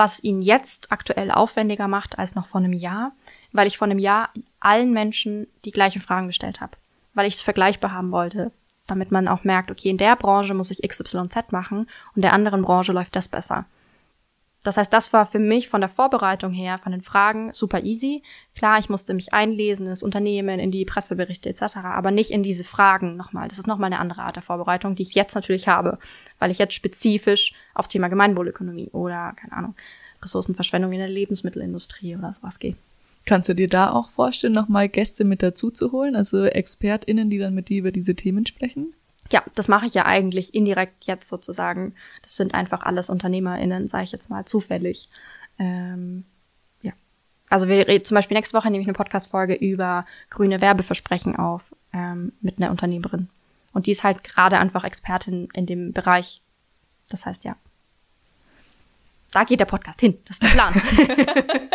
was 0.00 0.24
ihn 0.24 0.40
jetzt 0.40 0.90
aktuell 0.90 1.30
aufwendiger 1.30 1.86
macht 1.86 2.18
als 2.18 2.34
noch 2.34 2.46
vor 2.46 2.62
einem 2.62 2.72
Jahr, 2.72 3.12
weil 3.52 3.66
ich 3.66 3.76
vor 3.76 3.84
einem 3.84 3.98
Jahr 3.98 4.30
allen 4.58 4.94
Menschen 4.94 5.46
die 5.66 5.72
gleichen 5.72 6.00
Fragen 6.00 6.26
gestellt 6.26 6.62
habe, 6.62 6.72
weil 7.12 7.26
ich 7.26 7.34
es 7.34 7.42
vergleichbar 7.42 7.92
haben 7.92 8.10
wollte, 8.10 8.50
damit 8.86 9.10
man 9.10 9.28
auch 9.28 9.44
merkt, 9.44 9.70
okay, 9.70 9.90
in 9.90 9.98
der 9.98 10.16
Branche 10.16 10.54
muss 10.54 10.70
ich 10.70 10.80
XYZ 10.80 11.52
machen 11.52 11.86
und 12.16 12.22
der 12.22 12.32
anderen 12.32 12.62
Branche 12.62 12.92
läuft 12.92 13.14
das 13.14 13.28
besser. 13.28 13.66
Das 14.62 14.78
heißt, 14.78 14.90
das 14.90 15.12
war 15.12 15.26
für 15.26 15.38
mich 15.38 15.68
von 15.68 15.82
der 15.82 15.90
Vorbereitung 15.90 16.52
her, 16.52 16.78
von 16.78 16.92
den 16.92 17.02
Fragen 17.02 17.52
super 17.52 17.82
easy. 17.82 18.22
Klar, 18.54 18.78
ich 18.78 18.88
musste 18.88 19.12
mich 19.12 19.34
einlesen 19.34 19.84
in 19.84 19.92
das 19.92 20.02
Unternehmen, 20.02 20.60
in 20.60 20.70
die 20.70 20.86
Presseberichte 20.86 21.50
etc., 21.50 21.76
aber 21.82 22.10
nicht 22.10 22.30
in 22.30 22.42
diese 22.42 22.64
Fragen 22.64 23.16
nochmal. 23.16 23.48
Das 23.48 23.58
ist 23.58 23.66
nochmal 23.66 23.88
eine 23.88 23.98
andere 23.98 24.22
Art 24.22 24.36
der 24.36 24.42
Vorbereitung, 24.42 24.94
die 24.94 25.02
ich 25.02 25.14
jetzt 25.14 25.34
natürlich 25.34 25.68
habe, 25.68 25.98
weil 26.38 26.50
ich 26.50 26.58
jetzt 26.58 26.74
spezifisch 26.74 27.52
aufs 27.74 27.88
Thema 27.88 28.08
Gemeinwohlökonomie 28.08 28.88
oder, 28.92 29.34
keine 29.34 29.52
Ahnung, 29.52 29.74
Ressourcenverschwendung 30.22 30.92
in 30.92 30.98
der 30.98 31.08
Lebensmittelindustrie 31.08 32.16
oder 32.16 32.32
sowas 32.32 32.58
gehe. 32.58 32.76
Kannst 33.26 33.48
du 33.48 33.54
dir 33.54 33.68
da 33.68 33.92
auch 33.92 34.08
vorstellen, 34.08 34.54
nochmal 34.54 34.88
Gäste 34.88 35.24
mit 35.24 35.42
dazu 35.42 35.70
zu 35.70 35.92
holen, 35.92 36.16
also 36.16 36.44
ExpertInnen, 36.44 37.30
die 37.30 37.38
dann 37.38 37.54
mit 37.54 37.68
dir 37.68 37.78
über 37.78 37.92
diese 37.92 38.14
Themen 38.14 38.46
sprechen? 38.46 38.94
Ja, 39.30 39.42
das 39.54 39.68
mache 39.68 39.86
ich 39.86 39.94
ja 39.94 40.06
eigentlich 40.06 40.54
indirekt 40.54 41.04
jetzt 41.04 41.28
sozusagen. 41.28 41.94
Das 42.22 42.36
sind 42.36 42.54
einfach 42.54 42.82
alles 42.82 43.10
UnternehmerInnen, 43.10 43.86
sage 43.86 44.04
ich 44.04 44.12
jetzt 44.12 44.30
mal 44.30 44.44
zufällig. 44.44 45.08
Ähm, 45.58 46.24
ja. 46.82 46.92
Also 47.48 47.68
wir 47.68 47.86
reden 47.86 48.04
zum 48.04 48.16
Beispiel 48.16 48.36
nächste 48.36 48.56
Woche 48.56 48.70
nehme 48.70 48.82
ich 48.82 48.88
eine 48.88 48.96
Podcast-Folge 48.96 49.54
über 49.54 50.06
grüne 50.30 50.60
Werbeversprechen 50.60 51.36
auf 51.36 51.62
ähm, 51.92 52.32
mit 52.40 52.58
einer 52.58 52.70
Unternehmerin. 52.70 53.28
Und 53.72 53.86
die 53.86 53.92
ist 53.92 54.02
halt 54.02 54.24
gerade 54.24 54.58
einfach 54.58 54.82
Expertin 54.82 55.48
in 55.52 55.66
dem 55.66 55.92
Bereich. 55.92 56.42
Das 57.08 57.26
heißt 57.26 57.44
ja. 57.44 57.54
Da 59.32 59.44
geht 59.44 59.60
der 59.60 59.66
Podcast 59.66 60.00
hin. 60.00 60.18
Das 60.26 60.36
ist 60.36 60.42
der 60.42 60.48
Plan. 60.48 60.74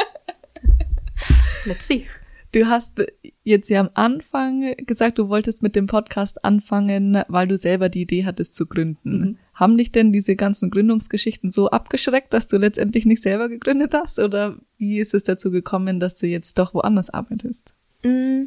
Let's 1.65 1.87
see. 1.87 2.05
Du 2.51 2.67
hast 2.67 3.03
jetzt 3.43 3.69
ja 3.69 3.81
am 3.81 3.89
Anfang 3.95 4.75
gesagt, 4.77 5.17
du 5.17 5.27
wolltest 5.27 5.61
mit 5.61 5.75
dem 5.75 5.87
Podcast 5.87 6.45
anfangen, 6.45 7.21
weil 7.27 7.47
du 7.47 7.57
selber 7.57 7.89
die 7.89 8.03
Idee 8.03 8.23
hattest 8.23 8.55
zu 8.55 8.65
gründen. 8.65 9.19
Mhm. 9.19 9.37
Haben 9.53 9.77
dich 9.77 9.91
denn 9.91 10.13
diese 10.13 10.37
ganzen 10.37 10.69
Gründungsgeschichten 10.69 11.49
so 11.49 11.69
abgeschreckt, 11.69 12.33
dass 12.33 12.47
du 12.47 12.57
letztendlich 12.57 13.05
nicht 13.05 13.21
selber 13.21 13.49
gegründet 13.49 13.93
hast? 13.93 14.19
Oder 14.19 14.57
wie 14.77 14.99
ist 14.99 15.13
es 15.13 15.23
dazu 15.23 15.51
gekommen, 15.51 15.99
dass 15.99 16.15
du 16.15 16.27
jetzt 16.27 16.57
doch 16.57 16.73
woanders 16.73 17.09
arbeitest? 17.09 17.73
Mm. 18.03 18.45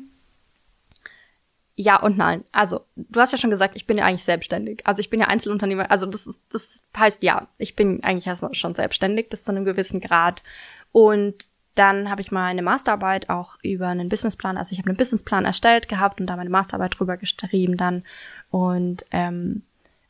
Ja 1.80 2.02
und 2.02 2.18
nein. 2.18 2.44
Also, 2.50 2.80
du 2.97 3.20
hast 3.20 3.30
ja 3.30 3.38
schon 3.38 3.50
gesagt, 3.50 3.76
ich 3.76 3.87
bin 3.87 3.99
ja 3.99 4.04
eigentlich 4.04 4.25
selbstständig. 4.25 4.85
Also 4.85 4.99
ich 4.99 5.11
bin 5.11 5.20
ja 5.20 5.28
Einzelunternehmer. 5.28 5.88
Also 5.92 6.06
das 6.06 6.26
ist, 6.26 6.42
das 6.52 6.82
heißt 6.97 7.23
ja, 7.23 7.47
ich 7.56 7.76
bin 7.76 8.02
eigentlich 8.02 8.28
schon 8.58 8.75
selbstständig 8.75 9.28
bis 9.30 9.44
zu 9.44 9.52
einem 9.52 9.64
gewissen 9.64 10.00
Grad. 10.00 10.42
Und 10.90 11.47
dann 11.76 12.11
habe 12.11 12.20
ich 12.20 12.32
meine 12.32 12.62
Masterarbeit 12.62 13.30
auch 13.30 13.58
über 13.62 13.87
einen 13.87 14.08
Businessplan, 14.08 14.56
also 14.56 14.73
ich 14.73 14.78
habe 14.80 14.88
einen 14.88 14.97
Businessplan 14.97 15.44
erstellt 15.44 15.88
gehabt 15.88 16.20
und 16.20 16.26
da 16.26 16.35
meine 16.35 16.50
Masterarbeit 16.50 16.99
drüber 16.99 17.16
geschrieben 17.16 17.76
dann 17.76 18.02
und 18.50 19.04
ähm, 19.12 19.62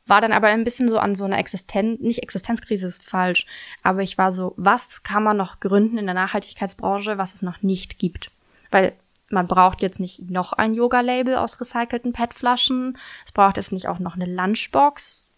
war 0.06 0.22
dann 0.22 0.32
aber 0.32 0.46
ein 0.46 0.64
bisschen 0.64 0.88
so 0.88 0.98
an 0.98 1.14
so 1.14 1.26
einer 1.26 1.36
Existenz, 1.36 2.00
nicht 2.00 2.22
Existenzkrise 2.22 2.88
ist 2.88 3.04
falsch, 3.04 3.44
aber 3.82 4.00
ich 4.00 4.16
war 4.16 4.32
so, 4.32 4.54
was 4.56 5.02
kann 5.02 5.22
man 5.22 5.36
noch 5.36 5.60
gründen 5.60 5.98
in 5.98 6.06
der 6.06 6.14
Nachhaltigkeitsbranche, 6.14 7.18
was 7.18 7.34
es 7.34 7.42
noch 7.42 7.60
nicht 7.60 7.98
gibt? 7.98 8.30
Weil 8.70 8.94
man 9.30 9.46
braucht 9.46 9.82
jetzt 9.82 10.00
nicht 10.00 10.30
noch 10.30 10.52
ein 10.52 10.74
Yoga-Label 10.74 11.36
aus 11.36 11.60
recycelten 11.60 12.12
PET-Flaschen, 12.12 12.98
es 13.24 13.32
braucht 13.32 13.56
jetzt 13.56 13.72
nicht 13.72 13.88
auch 13.88 13.98
noch 13.98 14.14
eine 14.14 14.26
Lunchbox 14.26 15.30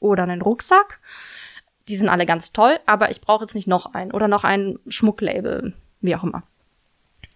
oder 0.00 0.24
einen 0.24 0.42
Rucksack, 0.42 1.00
die 1.88 1.96
sind 1.96 2.08
alle 2.08 2.26
ganz 2.26 2.52
toll, 2.52 2.78
aber 2.86 3.10
ich 3.10 3.20
brauche 3.20 3.44
jetzt 3.44 3.54
nicht 3.54 3.68
noch 3.68 3.94
einen 3.94 4.12
oder 4.12 4.28
noch 4.28 4.44
ein 4.44 4.78
Schmucklabel, 4.88 5.72
wie 6.00 6.16
auch 6.16 6.24
immer. 6.24 6.42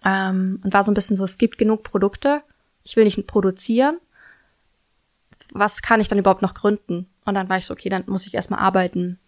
Ähm, 0.04 0.60
und 0.64 0.72
war 0.72 0.84
so 0.84 0.90
ein 0.90 0.94
bisschen 0.94 1.16
so, 1.16 1.24
es 1.24 1.38
gibt 1.38 1.58
genug 1.58 1.82
Produkte, 1.82 2.42
ich 2.82 2.96
will 2.96 3.04
nicht 3.04 3.26
produzieren. 3.26 3.98
Was 5.52 5.82
kann 5.82 6.00
ich 6.00 6.08
dann 6.08 6.18
überhaupt 6.18 6.42
noch 6.42 6.54
gründen? 6.54 7.08
Und 7.24 7.34
dann 7.34 7.48
war 7.48 7.58
ich 7.58 7.66
so, 7.66 7.74
okay, 7.74 7.88
dann 7.88 8.04
muss 8.06 8.26
ich 8.26 8.34
erstmal 8.34 8.60
arbeiten. 8.60 9.18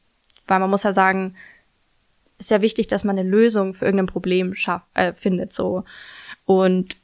Weil 0.47 0.61
man 0.61 0.71
muss 0.71 0.83
ja 0.83 0.93
sagen, 0.93 1.37
ist 2.39 2.51
ja 2.51 2.61
wichtig, 2.61 2.89
dass 2.89 3.05
man 3.05 3.19
eine 3.19 3.29
Lösung 3.29 3.75
für 3.75 3.85
irgendein 3.85 4.07
Problem 4.07 4.55
schafft, 4.55 4.87
äh, 4.95 5.13
findet, 5.13 5.53
so. 5.53 5.85
Und 6.45 6.97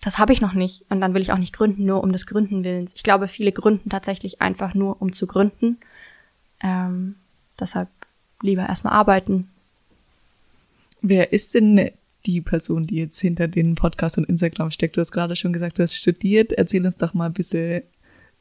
das 0.00 0.18
habe 0.18 0.32
ich 0.32 0.40
noch 0.40 0.54
nicht. 0.54 0.84
Und 0.90 1.00
dann 1.00 1.14
will 1.14 1.22
ich 1.22 1.32
auch 1.32 1.38
nicht 1.38 1.54
gründen, 1.54 1.84
nur 1.84 2.02
um 2.02 2.12
des 2.12 2.26
Gründen 2.26 2.64
willens. 2.64 2.94
Ich 2.94 3.02
glaube, 3.02 3.28
viele 3.28 3.52
gründen 3.52 3.90
tatsächlich 3.90 4.40
einfach 4.40 4.74
nur, 4.74 5.00
um 5.00 5.12
zu 5.12 5.26
gründen. 5.26 5.78
Ähm, 6.62 7.16
Deshalb 7.60 7.88
lieber 8.42 8.66
erstmal 8.66 8.94
arbeiten. 8.94 9.48
Wer 11.02 11.32
ist 11.32 11.54
denn 11.54 11.90
die 12.26 12.40
Person, 12.40 12.86
die 12.86 12.96
jetzt 12.96 13.20
hinter 13.20 13.48
den 13.48 13.74
Podcast 13.74 14.18
und 14.18 14.28
Instagram 14.28 14.70
steckt? 14.70 14.96
Du 14.96 15.00
hast 15.00 15.12
gerade 15.12 15.36
schon 15.36 15.52
gesagt, 15.52 15.78
du 15.78 15.82
hast 15.82 15.94
studiert. 15.94 16.52
Erzähl 16.52 16.84
uns 16.84 16.96
doch 16.96 17.14
mal 17.14 17.26
ein 17.26 17.34
bisschen, 17.34 17.82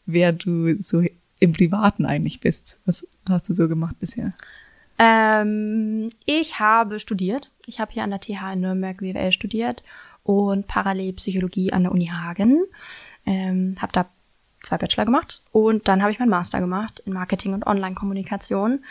wer 0.05 0.31
du 0.31 0.81
so 0.81 1.03
im 1.39 1.53
Privaten 1.53 2.05
eigentlich 2.05 2.39
bist. 2.39 2.79
Was 2.85 3.05
hast 3.29 3.49
du 3.49 3.53
so 3.53 3.67
gemacht 3.67 3.97
bisher? 3.99 4.33
Ähm, 4.97 6.09
ich 6.25 6.59
habe 6.59 6.99
studiert. 6.99 7.49
Ich 7.65 7.79
habe 7.79 7.91
hier 7.91 8.03
an 8.03 8.09
der 8.09 8.19
TH 8.19 8.53
in 8.53 8.61
Nürnberg 8.61 9.01
WWL 9.01 9.31
studiert 9.31 9.83
und 10.29 10.67
parallel 10.67 11.13
Psychologie 11.13 11.73
an 11.73 11.81
der 11.81 11.91
Uni 11.91 12.05
Hagen. 12.05 12.63
Ähm, 13.25 13.73
habe 13.79 13.91
da 13.91 14.05
zwei 14.61 14.77
Bachelor 14.77 15.05
gemacht 15.05 15.41
und 15.51 15.87
dann 15.87 16.03
habe 16.03 16.11
ich 16.11 16.19
meinen 16.19 16.29
Master 16.29 16.59
gemacht 16.59 17.01
in 17.03 17.13
Marketing 17.13 17.55
und 17.55 17.65
Online-Kommunikation. 17.65 18.85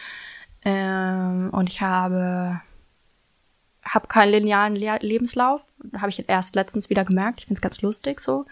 Ähm, 0.64 1.50
und 1.52 1.68
ich 1.68 1.80
habe, 1.80 2.60
habe 3.84 4.08
keinen 4.08 4.32
linearen 4.32 4.74
Le 4.74 4.98
Lebenslauf. 5.00 5.60
Habe 5.96 6.08
ich 6.08 6.28
erst 6.28 6.56
letztens 6.56 6.90
wieder 6.90 7.04
gemerkt. 7.04 7.38
Ich 7.38 7.46
finde 7.46 7.58
es 7.58 7.62
ganz 7.62 7.82
lustig 7.82 8.18
so, 8.18 8.44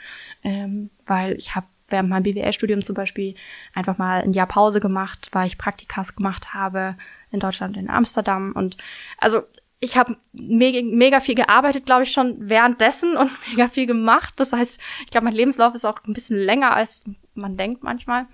ähm, 0.44 0.90
weil 1.06 1.32
ich 1.32 1.56
habe 1.56 1.66
während 1.88 2.08
meinem 2.08 2.22
BWL-Studium 2.22 2.82
zum 2.82 2.94
Beispiel 2.94 3.34
einfach 3.74 3.98
mal 3.98 4.22
ein 4.22 4.32
Jahr 4.32 4.46
Pause 4.46 4.78
gemacht, 4.78 5.28
weil 5.32 5.48
ich 5.48 5.58
Praktikas 5.58 6.14
gemacht 6.14 6.54
habe 6.54 6.94
in 7.32 7.40
Deutschland, 7.40 7.76
in 7.76 7.90
Amsterdam. 7.90 8.52
Und 8.52 8.76
also 9.18 9.42
ich 9.80 9.96
habe 9.96 10.16
mega, 10.32 10.80
mega 10.82 11.20
viel 11.20 11.34
gearbeitet, 11.34 11.84
glaube 11.86 12.04
ich, 12.04 12.12
schon 12.12 12.48
währenddessen 12.48 13.16
und 13.16 13.30
mega 13.50 13.68
viel 13.68 13.86
gemacht. 13.86 14.34
Das 14.36 14.52
heißt, 14.52 14.80
ich 15.04 15.10
glaube, 15.10 15.24
mein 15.26 15.34
Lebenslauf 15.34 15.74
ist 15.74 15.84
auch 15.84 16.02
ein 16.06 16.14
bisschen 16.14 16.36
länger, 16.36 16.74
als 16.74 17.02
man 17.34 17.56
denkt 17.56 17.82
manchmal. 17.82 18.26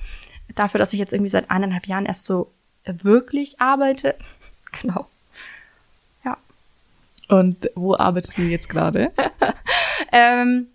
Dafür, 0.55 0.79
dass 0.79 0.93
ich 0.93 0.99
jetzt 0.99 1.13
irgendwie 1.13 1.31
seit 1.31 1.51
eineinhalb 1.51 1.87
Jahren 1.87 2.07
erst 2.07 2.25
so 2.25 2.53
wirklich 2.85 3.61
arbeite. 3.61 4.17
Genau. 4.81 5.07
Ja. 6.25 6.39
Und 7.29 7.69
wo 7.75 7.95
arbeitest 7.95 8.39
du 8.39 8.43
jetzt 8.45 8.71
gerade? 8.71 9.13
ähm, 10.13 10.69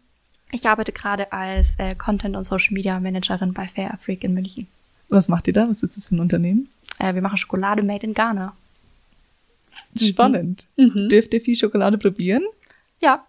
ich 0.52 0.68
arbeite 0.68 0.92
gerade 0.92 1.32
als 1.32 1.80
äh, 1.80 1.96
Content- 1.96 2.36
und 2.36 2.44
Social 2.44 2.76
Media 2.76 3.00
Managerin 3.00 3.54
bei 3.54 3.68
Fair 3.68 3.98
Freak 4.06 4.24
in 4.24 4.36
München. 4.36 4.68
Was 5.10 5.30
macht 5.30 5.48
ihr 5.48 5.54
da? 5.54 5.68
Was 5.68 5.82
ist 5.82 5.98
das 5.98 6.10
für 6.10 6.16
ein 6.16 6.20
Unternehmen? 6.20 6.70
Äh, 7.00 7.16
wir 7.16 7.24
machen 7.24 7.38
Schokolade 7.38 7.82
made 7.82 8.06
in 8.06 8.14
Ghana. 8.14 8.54
Spannend. 9.96 10.66
Mhm. 10.76 11.10
Dürft 11.10 11.34
ihr 11.34 11.42
viel 11.42 11.56
Schokolade 11.56 11.98
probieren? 11.98 12.44
Ja. 13.00 13.26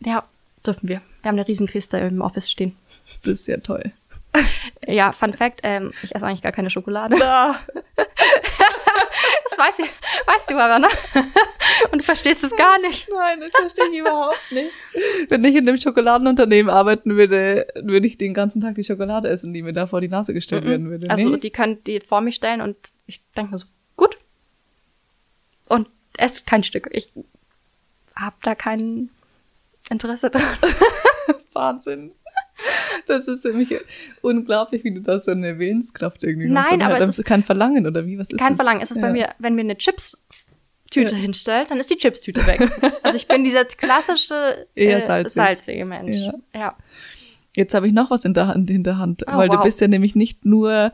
Ja, 0.00 0.24
dürfen 0.66 0.88
wir. 0.88 1.00
Wir 1.22 1.28
haben 1.28 1.38
eine 1.38 1.48
riesen 1.48 1.66
Kiste 1.66 1.98
im 1.98 2.20
Office 2.20 2.50
stehen. 2.50 2.76
Das 3.22 3.40
ist 3.40 3.46
ja 3.46 3.58
toll. 3.58 3.92
Ja, 4.86 5.12
Fun 5.12 5.32
Fact, 5.32 5.60
ähm, 5.62 5.92
ich 6.02 6.14
esse 6.14 6.26
eigentlich 6.26 6.42
gar 6.42 6.52
keine 6.52 6.70
Schokolade. 6.70 7.16
Da. 7.18 7.58
das 7.96 9.58
weißt 9.58 9.80
du, 9.80 9.84
weißt 10.26 10.50
du 10.50 10.58
aber, 10.58 10.78
ne? 10.78 10.88
Und 11.90 12.02
du 12.02 12.04
verstehst 12.04 12.44
es 12.44 12.54
gar 12.56 12.78
nicht. 12.80 13.08
Nein, 13.10 13.40
das 13.40 13.50
verstehe 13.50 13.88
ich 13.92 14.00
überhaupt 14.00 14.52
nicht. 14.52 14.70
Wenn 15.28 15.44
ich 15.44 15.56
in 15.56 15.68
einem 15.68 15.78
Schokoladenunternehmen 15.78 16.70
arbeiten 16.70 17.16
würde, 17.16 17.66
würde 17.74 18.06
ich 18.06 18.18
den 18.18 18.34
ganzen 18.34 18.60
Tag 18.60 18.74
die 18.74 18.84
Schokolade 18.84 19.28
essen, 19.28 19.52
die 19.52 19.62
mir 19.62 19.72
da 19.72 19.86
vor 19.86 20.00
die 20.00 20.08
Nase 20.08 20.34
gestellt 20.34 20.64
-mm. 20.64 20.68
werden 20.68 20.90
würde. 20.90 21.10
Also 21.10 21.28
nee? 21.28 21.38
die 21.38 21.50
können 21.50 21.82
die 21.84 22.00
vor 22.00 22.20
mich 22.20 22.36
stellen 22.36 22.60
und 22.60 22.76
ich 23.06 23.22
denke 23.32 23.52
mir 23.52 23.58
so. 23.58 23.66
Und 25.68 25.88
esst 26.16 26.46
kein 26.46 26.62
Stück. 26.62 26.88
Ich 26.92 27.12
habe 28.14 28.36
da 28.42 28.54
kein 28.54 29.10
Interesse 29.90 30.30
dran. 30.30 30.42
Wahnsinn. 31.52 32.12
Das 33.06 33.28
ist 33.28 33.42
für 33.42 33.52
mich 33.52 33.74
unglaublich, 34.22 34.82
wie 34.84 34.94
du 34.94 35.00
da 35.00 35.20
so 35.20 35.30
eine 35.30 35.58
Willenskraft 35.58 36.24
irgendwie 36.24 36.48
Nein, 36.48 36.64
hast. 36.64 36.70
Nein, 36.70 36.82
aber 36.82 36.98
es 36.98 37.18
ist 37.18 37.24
kein 37.24 37.42
Verlangen 37.42 37.86
oder 37.86 38.06
wie 38.06 38.18
was 38.18 38.30
ist 38.30 38.38
Kein 38.38 38.52
das? 38.52 38.56
Verlangen. 38.56 38.80
Es 38.82 38.90
ist 38.90 38.96
ja. 38.96 39.02
bei 39.02 39.12
mir, 39.12 39.28
wenn 39.38 39.54
mir 39.54 39.60
eine 39.62 39.76
Chips-Tüte 39.76 41.14
ja. 41.14 41.20
hinstellt, 41.20 41.70
dann 41.70 41.78
ist 41.78 41.90
die 41.90 41.96
Chips-Tüte 41.96 42.46
weg. 42.46 42.60
also 43.02 43.16
ich 43.16 43.28
bin 43.28 43.44
dieser 43.44 43.64
klassische 43.64 44.66
äh, 44.74 45.00
salzig. 45.02 45.34
salzige 45.34 45.84
Mensch. 45.84 46.16
Ja. 46.16 46.34
ja. 46.54 46.76
Jetzt 47.54 47.74
habe 47.74 47.86
ich 47.86 47.92
noch 47.92 48.10
was 48.10 48.24
in 48.24 48.34
der 48.34 48.48
Hand, 48.48 48.70
in 48.70 48.84
der 48.84 48.98
Hand, 48.98 49.24
oh, 49.26 49.36
weil 49.36 49.48
wow. 49.48 49.56
du 49.56 49.62
bist 49.62 49.80
ja 49.80 49.88
nämlich 49.88 50.14
nicht 50.14 50.44
nur 50.44 50.92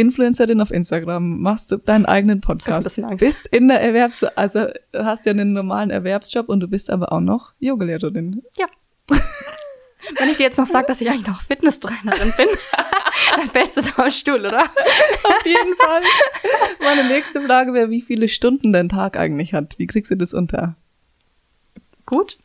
Influencerin 0.00 0.60
auf 0.60 0.70
Instagram, 0.70 1.40
machst 1.40 1.70
du 1.70 1.76
deinen 1.76 2.06
eigenen 2.06 2.40
Podcast, 2.40 3.00
bist 3.18 3.46
in 3.48 3.68
der 3.68 3.80
Erwerbs, 3.80 4.24
also 4.24 4.66
hast 4.94 5.26
ja 5.26 5.32
einen 5.32 5.52
normalen 5.52 5.90
Erwerbsjob 5.90 6.48
und 6.48 6.60
du 6.60 6.68
bist 6.68 6.90
aber 6.90 7.12
auch 7.12 7.20
noch 7.20 7.52
Yogalehrerin. 7.60 8.42
Ja. 8.56 8.66
Wenn 10.18 10.30
ich 10.30 10.38
dir 10.38 10.44
jetzt 10.44 10.58
noch 10.58 10.66
sage, 10.66 10.86
dass 10.86 11.00
ich 11.00 11.10
eigentlich 11.10 11.26
noch 11.26 11.42
Fitnesstrainerin 11.42 12.32
bin, 12.36 12.48
dann 13.52 13.66
so 13.66 14.02
am 14.02 14.10
Stuhl, 14.10 14.40
oder? 14.40 14.64
Auf 14.64 15.46
jeden 15.46 15.74
Fall. 15.74 16.00
Meine 16.82 17.08
nächste 17.08 17.42
Frage 17.42 17.74
wäre, 17.74 17.90
wie 17.90 18.00
viele 18.00 18.28
Stunden 18.28 18.72
dein 18.72 18.88
Tag 18.88 19.16
eigentlich 19.16 19.52
hat. 19.52 19.78
Wie 19.78 19.86
kriegst 19.86 20.10
du 20.10 20.16
das 20.16 20.32
unter? 20.32 20.76
Gut. 22.06 22.38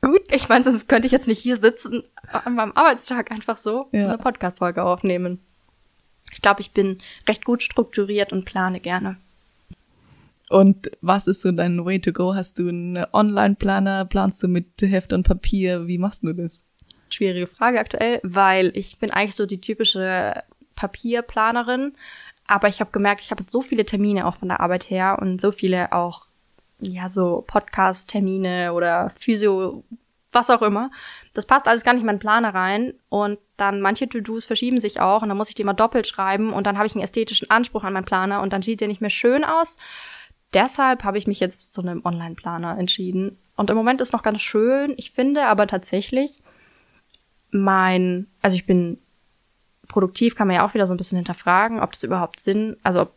Gut. 0.00 0.32
Ich 0.32 0.48
meine, 0.48 0.64
sonst 0.64 0.88
könnte 0.88 1.06
ich 1.06 1.12
jetzt 1.12 1.28
nicht 1.28 1.38
hier 1.38 1.56
sitzen 1.56 2.02
an 2.32 2.56
meinem 2.56 2.72
Arbeitstag 2.72 3.30
einfach 3.30 3.56
so 3.56 3.88
ja. 3.92 4.08
eine 4.08 4.18
Podcast-Folge 4.18 4.82
aufnehmen. 4.82 5.40
Ich 6.32 6.42
glaube, 6.42 6.60
ich 6.60 6.72
bin 6.72 6.98
recht 7.28 7.44
gut 7.44 7.62
strukturiert 7.62 8.32
und 8.32 8.44
plane 8.44 8.80
gerne. 8.80 9.16
Und 10.50 10.90
was 11.00 11.26
ist 11.26 11.42
so 11.42 11.52
dein 11.52 11.84
Way 11.84 12.00
to 12.00 12.12
go? 12.12 12.34
Hast 12.34 12.58
du 12.58 12.68
einen 12.68 13.06
Online-Planer? 13.12 14.04
Planst 14.04 14.42
du 14.42 14.48
mit 14.48 14.66
Heft 14.80 15.12
und 15.12 15.22
Papier? 15.22 15.86
Wie 15.86 15.98
machst 15.98 16.22
du 16.22 16.32
das? 16.32 16.62
schwierige 17.12 17.46
Frage 17.46 17.78
aktuell, 17.78 18.20
weil 18.22 18.72
ich 18.74 18.98
bin 18.98 19.10
eigentlich 19.10 19.34
so 19.34 19.46
die 19.46 19.60
typische 19.60 20.34
Papierplanerin, 20.74 21.94
aber 22.46 22.68
ich 22.68 22.80
habe 22.80 22.90
gemerkt, 22.90 23.20
ich 23.20 23.30
habe 23.30 23.44
so 23.46 23.62
viele 23.62 23.84
Termine 23.84 24.26
auch 24.26 24.36
von 24.36 24.48
der 24.48 24.60
Arbeit 24.60 24.90
her 24.90 25.18
und 25.20 25.40
so 25.40 25.52
viele 25.52 25.92
auch 25.92 26.24
ja 26.80 27.08
so 27.08 27.44
Podcast-Termine 27.46 28.72
oder 28.72 29.12
Physio, 29.16 29.84
was 30.32 30.50
auch 30.50 30.62
immer. 30.62 30.90
Das 31.34 31.46
passt 31.46 31.68
alles 31.68 31.84
gar 31.84 31.92
nicht 31.92 32.02
in 32.02 32.06
meinen 32.06 32.18
Planer 32.18 32.54
rein 32.54 32.94
und 33.08 33.38
dann 33.56 33.80
manche 33.80 34.08
To-Dos 34.08 34.44
verschieben 34.44 34.80
sich 34.80 35.00
auch 35.00 35.22
und 35.22 35.28
dann 35.28 35.36
muss 35.36 35.48
ich 35.48 35.54
die 35.54 35.64
mal 35.64 35.72
doppelt 35.72 36.06
schreiben 36.06 36.52
und 36.52 36.66
dann 36.66 36.76
habe 36.76 36.86
ich 36.86 36.94
einen 36.94 37.04
ästhetischen 37.04 37.50
Anspruch 37.50 37.84
an 37.84 37.92
meinen 37.92 38.04
Planer 38.04 38.42
und 38.42 38.52
dann 38.52 38.62
sieht 38.62 38.80
der 38.80 38.88
nicht 38.88 39.00
mehr 39.00 39.10
schön 39.10 39.44
aus. 39.44 39.78
Deshalb 40.54 41.04
habe 41.04 41.18
ich 41.18 41.26
mich 41.26 41.40
jetzt 41.40 41.72
zu 41.72 41.80
einem 41.80 42.04
Online-Planer 42.04 42.78
entschieden. 42.78 43.38
Und 43.56 43.70
im 43.70 43.76
Moment 43.76 44.00
ist 44.00 44.12
noch 44.12 44.22
ganz 44.22 44.42
schön. 44.42 44.94
Ich 44.96 45.12
finde 45.12 45.46
aber 45.46 45.66
tatsächlich, 45.66 46.42
mein, 47.50 48.26
also 48.42 48.56
ich 48.56 48.66
bin 48.66 48.98
produktiv, 49.88 50.34
kann 50.34 50.48
man 50.48 50.56
ja 50.56 50.66
auch 50.66 50.74
wieder 50.74 50.86
so 50.86 50.94
ein 50.94 50.96
bisschen 50.96 51.16
hinterfragen, 51.16 51.80
ob 51.80 51.92
das 51.92 52.02
überhaupt 52.02 52.40
Sinn, 52.40 52.76
also 52.82 53.02
ob 53.02 53.14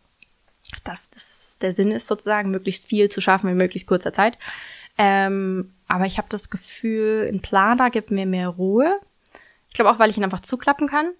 das, 0.83 1.09
das 1.09 1.57
der 1.61 1.73
Sinn 1.73 1.91
ist 1.91 2.07
sozusagen, 2.07 2.51
möglichst 2.51 2.85
viel 2.85 3.09
zu 3.09 3.21
schaffen 3.21 3.49
in 3.49 3.57
möglichst 3.57 3.87
kurzer 3.87 4.13
Zeit. 4.13 4.37
Ähm, 4.97 5.73
aber 5.87 6.05
ich 6.05 6.17
habe 6.17 6.27
das 6.29 6.49
Gefühl, 6.49 7.29
ein 7.31 7.41
Planer 7.41 7.89
gibt 7.89 8.11
mir 8.11 8.25
mehr 8.25 8.49
Ruhe. 8.49 8.99
Ich 9.69 9.75
glaube 9.75 9.91
auch, 9.91 9.99
weil 9.99 10.09
ich 10.09 10.17
ihn 10.17 10.23
einfach 10.23 10.41
zuklappen 10.41 10.87
kann. 10.87 11.11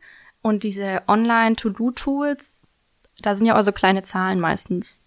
Und 0.42 0.64
diese 0.64 1.04
Online-To-Do-Tools, 1.08 2.64
da 3.22 3.36
sind 3.36 3.48
ja 3.48 3.58
auch 3.58 3.64
so 3.64 3.72
kleine 3.72 4.04
Zahlen 4.04 4.40
meistens. 4.40 5.05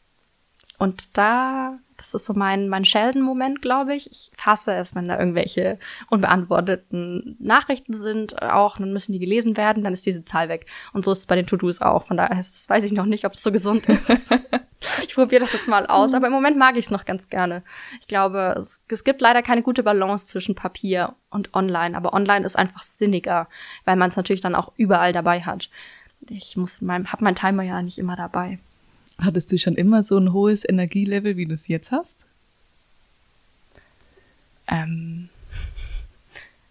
Und 0.78 1.18
da, 1.18 1.76
das 1.97 2.14
ist 2.14 2.25
so 2.25 2.35
mein, 2.35 2.68
mein 2.68 2.85
Sheldon-Moment, 2.85 3.61
glaube 3.61 3.97
ich. 3.97 4.08
Ich 4.11 4.30
hasse 4.40 4.75
es, 4.75 4.94
wenn 4.94 5.08
da 5.08 5.18
irgendwelche 5.18 5.78
unbeantworteten 6.08 7.37
Nachrichten 7.40 7.94
sind, 7.94 8.40
auch, 8.40 8.78
dann 8.78 8.92
müssen 8.92 9.12
die 9.12 9.18
gelesen 9.18 9.56
werden, 9.56 9.82
dann 9.82 9.92
ist 9.92 10.06
diese 10.06 10.25
Zahl 10.25 10.49
weg. 10.49 10.66
Und 10.92 11.04
so 11.04 11.11
ist 11.11 11.18
es 11.18 11.26
bei 11.26 11.35
den 11.35 11.49
To-Dos 11.49 11.82
auch. 11.82 12.04
Von 12.04 12.16
daher 12.16 12.38
ist, 12.38 12.70
weiß 12.70 12.85
ich 12.85 12.92
noch 12.92 13.06
nicht, 13.06 13.25
ob 13.25 13.32
es 13.32 13.42
so 13.42 13.50
gesund 13.50 13.88
ist. 13.88 14.30
ich 15.02 15.16
probiere 15.16 15.40
das 15.40 15.52
jetzt 15.52 15.66
mal 15.66 15.87
aus, 15.87 16.14
aber 16.14 16.28
im 16.28 16.32
Moment 16.32 16.56
mag 16.56 16.76
ich 16.76 16.85
es 16.85 16.90
noch 16.92 17.04
ganz 17.04 17.28
gerne. 17.28 17.64
Ich 18.00 18.06
glaube, 18.06 18.54
es, 18.56 18.80
es 18.88 19.02
gibt 19.02 19.20
leider 19.20 19.42
keine 19.42 19.62
gute 19.62 19.82
Balance 19.82 20.28
zwischen 20.28 20.54
Papier 20.54 21.16
und 21.28 21.54
Online, 21.54 21.97
aber 21.97 22.12
Online 22.12 22.47
ist 22.47 22.56
einfach 22.56 22.85
sinniger, 22.85 23.49
weil 23.85 23.97
man 23.97 24.11
es 24.11 24.16
natürlich 24.16 24.42
dann 24.42 24.54
auch 24.54 24.73
überall 24.76 25.12
dabei 25.12 25.40
hat. 25.40 25.70
Ich 26.30 26.56
muss 26.56 26.80
mein, 26.82 27.12
hab 27.12 27.20
mein 27.20 27.35
Timer 27.35 27.64
ja 27.64 27.82
nicht 27.82 27.99
immer 27.99 28.14
dabei. 28.14 28.61
Hattest 29.20 29.50
du 29.50 29.58
schon 29.58 29.75
immer 29.75 30.04
so 30.04 30.16
ein 30.16 30.32
hohes 30.32 30.68
Energielevel, 30.68 31.37
wie 31.37 31.46
du 31.46 31.54
es 31.54 31.66
jetzt 31.68 31.90
hast? 31.90 32.26
Ähm, 34.68 35.28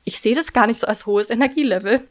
ich 0.06 0.22
sehe 0.22 0.36
das 0.36 0.54
gar 0.54 0.68
nicht 0.68 0.80
so 0.80 0.88
als 0.88 1.06
hohes 1.06 1.30
Energielevel. 1.30 2.08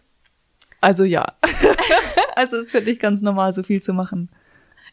Also 0.83 1.05
ja. 1.05 1.35
also 2.37 2.57
es 2.57 2.67
ist 2.67 2.73
für 2.73 2.83
dich 2.83 2.99
ganz 2.99 3.23
normal, 3.23 3.53
so 3.53 3.63
viel 3.63 3.83
zu 3.83 3.95
machen. 3.95 4.29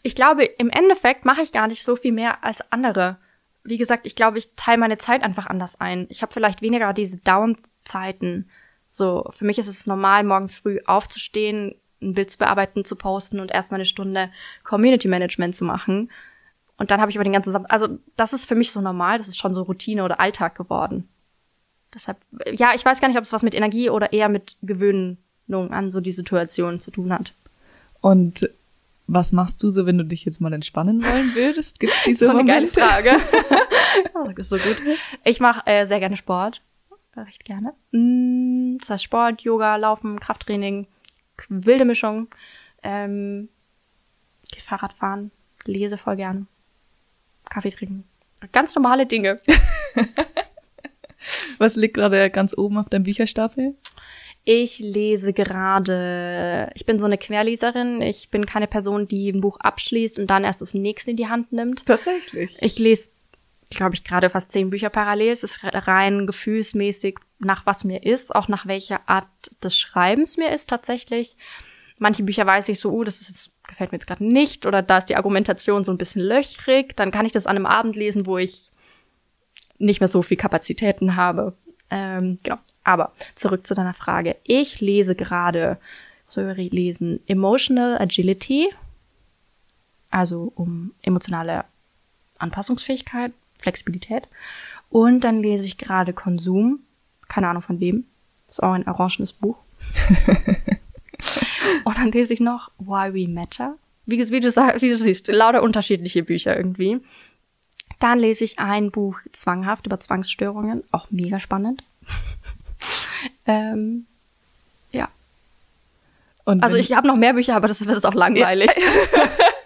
Ich 0.01 0.15
glaube, 0.15 0.43
im 0.43 0.69
Endeffekt 0.69 1.25
mache 1.25 1.41
ich 1.41 1.51
gar 1.51 1.67
nicht 1.67 1.83
so 1.83 1.95
viel 1.95 2.13
mehr 2.13 2.43
als 2.43 2.71
andere. 2.71 3.17
Wie 3.63 3.77
gesagt, 3.77 4.05
ich 4.05 4.15
glaube, 4.15 4.37
ich 4.37 4.55
teile 4.55 4.77
meine 4.77 4.97
Zeit 4.97 5.23
einfach 5.23 5.47
anders 5.47 5.79
ein. 5.79 6.07
Ich 6.09 6.21
habe 6.21 6.33
vielleicht 6.33 6.61
weniger 6.61 6.93
diese 6.93 7.17
Down-Zeiten. 7.17 8.49
So, 8.91 9.29
für 9.37 9.45
mich 9.45 9.59
ist 9.59 9.67
es 9.67 9.87
normal, 9.87 10.23
morgen 10.23 10.49
früh 10.49 10.79
aufzustehen, 10.85 11.75
ein 12.03 12.13
Bild 12.13 12.29
zu 12.31 12.37
bearbeiten, 12.37 12.85
zu 12.85 12.95
posten 12.95 13.39
und 13.39 13.51
erstmal 13.51 13.79
eine 13.79 13.85
Stunde 13.85 14.29
Community 14.63 15.07
Management 15.07 15.55
zu 15.55 15.65
machen. 15.65 16.09
Und 16.77 16.91
dann 16.91 16.99
habe 16.99 17.11
ich 17.11 17.17
aber 17.17 17.23
den 17.23 17.33
ganzen 17.33 17.51
Sam 17.51 17.65
also 17.69 17.99
das 18.15 18.33
ist 18.33 18.45
für 18.45 18.55
mich 18.55 18.71
so 18.71 18.81
normal, 18.81 19.17
das 19.17 19.27
ist 19.27 19.37
schon 19.37 19.53
so 19.53 19.63
Routine 19.63 20.03
oder 20.03 20.19
Alltag 20.19 20.55
geworden. 20.55 21.07
Deshalb, 21.93 22.17
ja, 22.51 22.71
ich 22.75 22.83
weiß 22.83 22.99
gar 23.01 23.07
nicht, 23.07 23.17
ob 23.17 23.23
es 23.23 23.33
was 23.33 23.43
mit 23.43 23.53
Energie 23.55 23.89
oder 23.89 24.13
eher 24.13 24.27
mit 24.29 24.57
Gewöhnung 24.63 25.17
an 25.49 25.91
so 25.91 26.01
die 26.01 26.11
Situation 26.11 26.79
zu 26.79 26.89
tun 26.91 27.13
hat. 27.13 27.33
Und 28.01 28.49
was 29.05 29.31
machst 29.31 29.61
du 29.61 29.69
so, 29.69 29.85
wenn 29.85 29.97
du 29.97 30.05
dich 30.05 30.25
jetzt 30.25 30.41
mal 30.41 30.53
entspannen 30.53 31.03
wollen 31.03 31.35
würdest? 31.35 31.79
Gibt 31.79 31.93
es 31.93 32.03
diese 32.05 32.25
so 32.25 32.31
eine 32.31 32.39
Momente? 32.43 32.79
geile 32.79 33.19
Frage. 33.19 33.21
das 34.35 34.37
ist 34.39 34.49
so 34.49 34.57
gut. 34.57 34.77
Ich 35.23 35.39
mache 35.39 35.65
äh, 35.67 35.85
sehr 35.85 35.99
gerne 35.99 36.17
Sport. 36.17 36.61
Recht 37.15 37.45
gerne. 37.45 37.73
Mm, 37.91 38.77
Das 38.79 38.89
heißt 38.89 39.03
Sport, 39.03 39.41
Yoga, 39.41 39.75
Laufen, 39.75 40.19
Krafttraining, 40.19 40.87
wilde 41.49 41.85
Mischung. 41.85 42.27
Ähm, 42.83 43.49
geh 44.51 44.59
Fahrrad 44.59 44.93
fahren, 44.93 45.31
lese 45.65 45.97
voll 45.97 46.15
gern. 46.17 46.47
Kaffee 47.49 47.71
trinken. 47.71 48.03
Ganz 48.51 48.75
normale 48.75 49.05
Dinge. 49.05 49.37
Was 51.57 51.75
liegt 51.75 51.95
gerade 51.95 52.29
ganz 52.29 52.57
oben 52.57 52.77
auf 52.77 52.89
deinem 52.89 53.03
Bücherstapel? 53.03 53.75
Ich 54.45 54.79
lese 54.79 55.31
gerade, 55.31 56.69
ich 56.75 56.85
bin 56.85 56.99
so 56.99 57.05
eine 57.05 57.17
Querleserin. 57.17 58.01
Ich 58.01 58.29
bin 58.29 58.45
keine 58.45 58.67
Person, 58.67 59.07
die 59.07 59.29
ein 59.29 59.39
Buch 59.39 59.57
abschließt 59.61 60.19
und 60.19 60.27
dann 60.27 60.43
erst 60.43 60.61
das 60.61 60.73
nächste 60.73 61.11
in 61.11 61.17
die 61.17 61.27
Hand 61.27 61.53
nimmt. 61.53 61.85
Tatsächlich. 61.85 62.57
Ich 62.59 62.77
lese, 62.77 63.11
glaube 63.75 63.95
ich, 63.95 64.03
gerade 64.03 64.29
fast 64.29 64.51
zehn 64.51 64.69
Bücher 64.69 64.89
parallel. 64.89 65.31
Es 65.31 65.43
ist 65.43 65.59
rein 65.63 66.27
gefühlsmäßig, 66.27 67.19
nach 67.39 67.65
was 67.65 67.83
mir 67.83 68.03
ist, 68.03 68.33
auch 68.35 68.47
nach 68.47 68.65
welcher 68.65 69.07
Art 69.07 69.27
des 69.63 69.77
Schreibens 69.77 70.37
mir 70.37 70.51
ist 70.51 70.69
tatsächlich. 70.69 71.37
Manche 71.97 72.23
Bücher 72.23 72.45
weiß 72.45 72.69
ich 72.69 72.79
so, 72.79 72.91
oh, 72.91 73.03
das 73.03 73.21
ist 73.21 73.29
jetzt, 73.29 73.51
gefällt 73.67 73.91
mir 73.91 73.97
jetzt 73.97 74.07
gerade 74.07 74.25
nicht 74.25 74.65
oder 74.65 74.81
da 74.81 74.97
ist 74.97 75.09
die 75.09 75.15
Argumentation 75.15 75.83
so 75.83 75.91
ein 75.91 75.97
bisschen 75.97 76.21
löchrig. 76.21 76.95
Dann 76.95 77.11
kann 77.11 77.25
ich 77.25 77.31
das 77.31 77.47
an 77.47 77.55
einem 77.55 77.65
Abend 77.65 77.95
lesen, 77.95 78.25
wo 78.25 78.37
ich 78.37 78.71
nicht 79.77 79.99
mehr 79.99 80.07
so 80.07 80.21
viel 80.21 80.37
Kapazitäten 80.37 81.15
habe. 81.15 81.53
Ähm, 81.89 82.39
genau. 82.43 82.57
Aber 82.83 83.13
zurück 83.35 83.67
zu 83.67 83.75
deiner 83.75 83.93
Frage. 83.93 84.35
Ich 84.43 84.81
lese 84.81 85.15
gerade, 85.15 85.77
ich 86.35 86.71
lesen? 86.71 87.19
Emotional 87.27 87.99
Agility. 87.99 88.69
Also 90.09 90.51
um 90.55 90.93
emotionale 91.01 91.65
Anpassungsfähigkeit, 92.37 93.31
Flexibilität. 93.63 94.27
Und 94.89 95.21
dann 95.21 95.41
lese 95.41 95.65
ich 95.65 95.77
gerade 95.79 96.13
Konsum. 96.13 96.81
Keine 97.27 97.47
Ahnung 97.47 97.63
von 97.63 97.79
wem. 97.79 98.05
Ist 98.47 98.61
auch 98.61 98.73
ein 98.73 98.87
orangenes 98.87 99.33
Buch. 99.33 99.57
Und 101.85 101.97
dann 101.97 102.11
lese 102.11 102.33
ich 102.33 102.39
noch 102.39 102.69
Why 102.77 103.13
We 103.13 103.27
Matter. 103.27 103.75
Wie, 104.05 104.19
wie, 104.19 104.39
du, 104.39 104.47
wie 104.47 104.89
du 104.89 104.97
siehst, 104.97 105.27
lauter 105.29 105.63
unterschiedliche 105.63 106.23
Bücher 106.23 106.55
irgendwie. 106.55 106.99
Dann 107.99 108.19
lese 108.19 108.43
ich 108.43 108.59
ein 108.59 108.91
Buch 108.91 109.19
zwanghaft 109.31 109.85
über 109.87 109.99
Zwangsstörungen, 109.99 110.83
auch 110.91 111.07
mega 111.09 111.39
spannend. 111.39 111.83
ähm, 113.47 114.05
ja, 114.91 115.07
Und 116.43 116.61
also 116.63 116.75
ich 116.75 116.93
habe 116.93 117.07
noch 117.07 117.15
mehr 117.15 117.33
Bücher, 117.33 117.55
aber 117.55 117.67
das 117.69 117.85
wird 117.85 117.95
jetzt 117.95 118.05
auch 118.05 118.13
langweilig. 118.13 118.69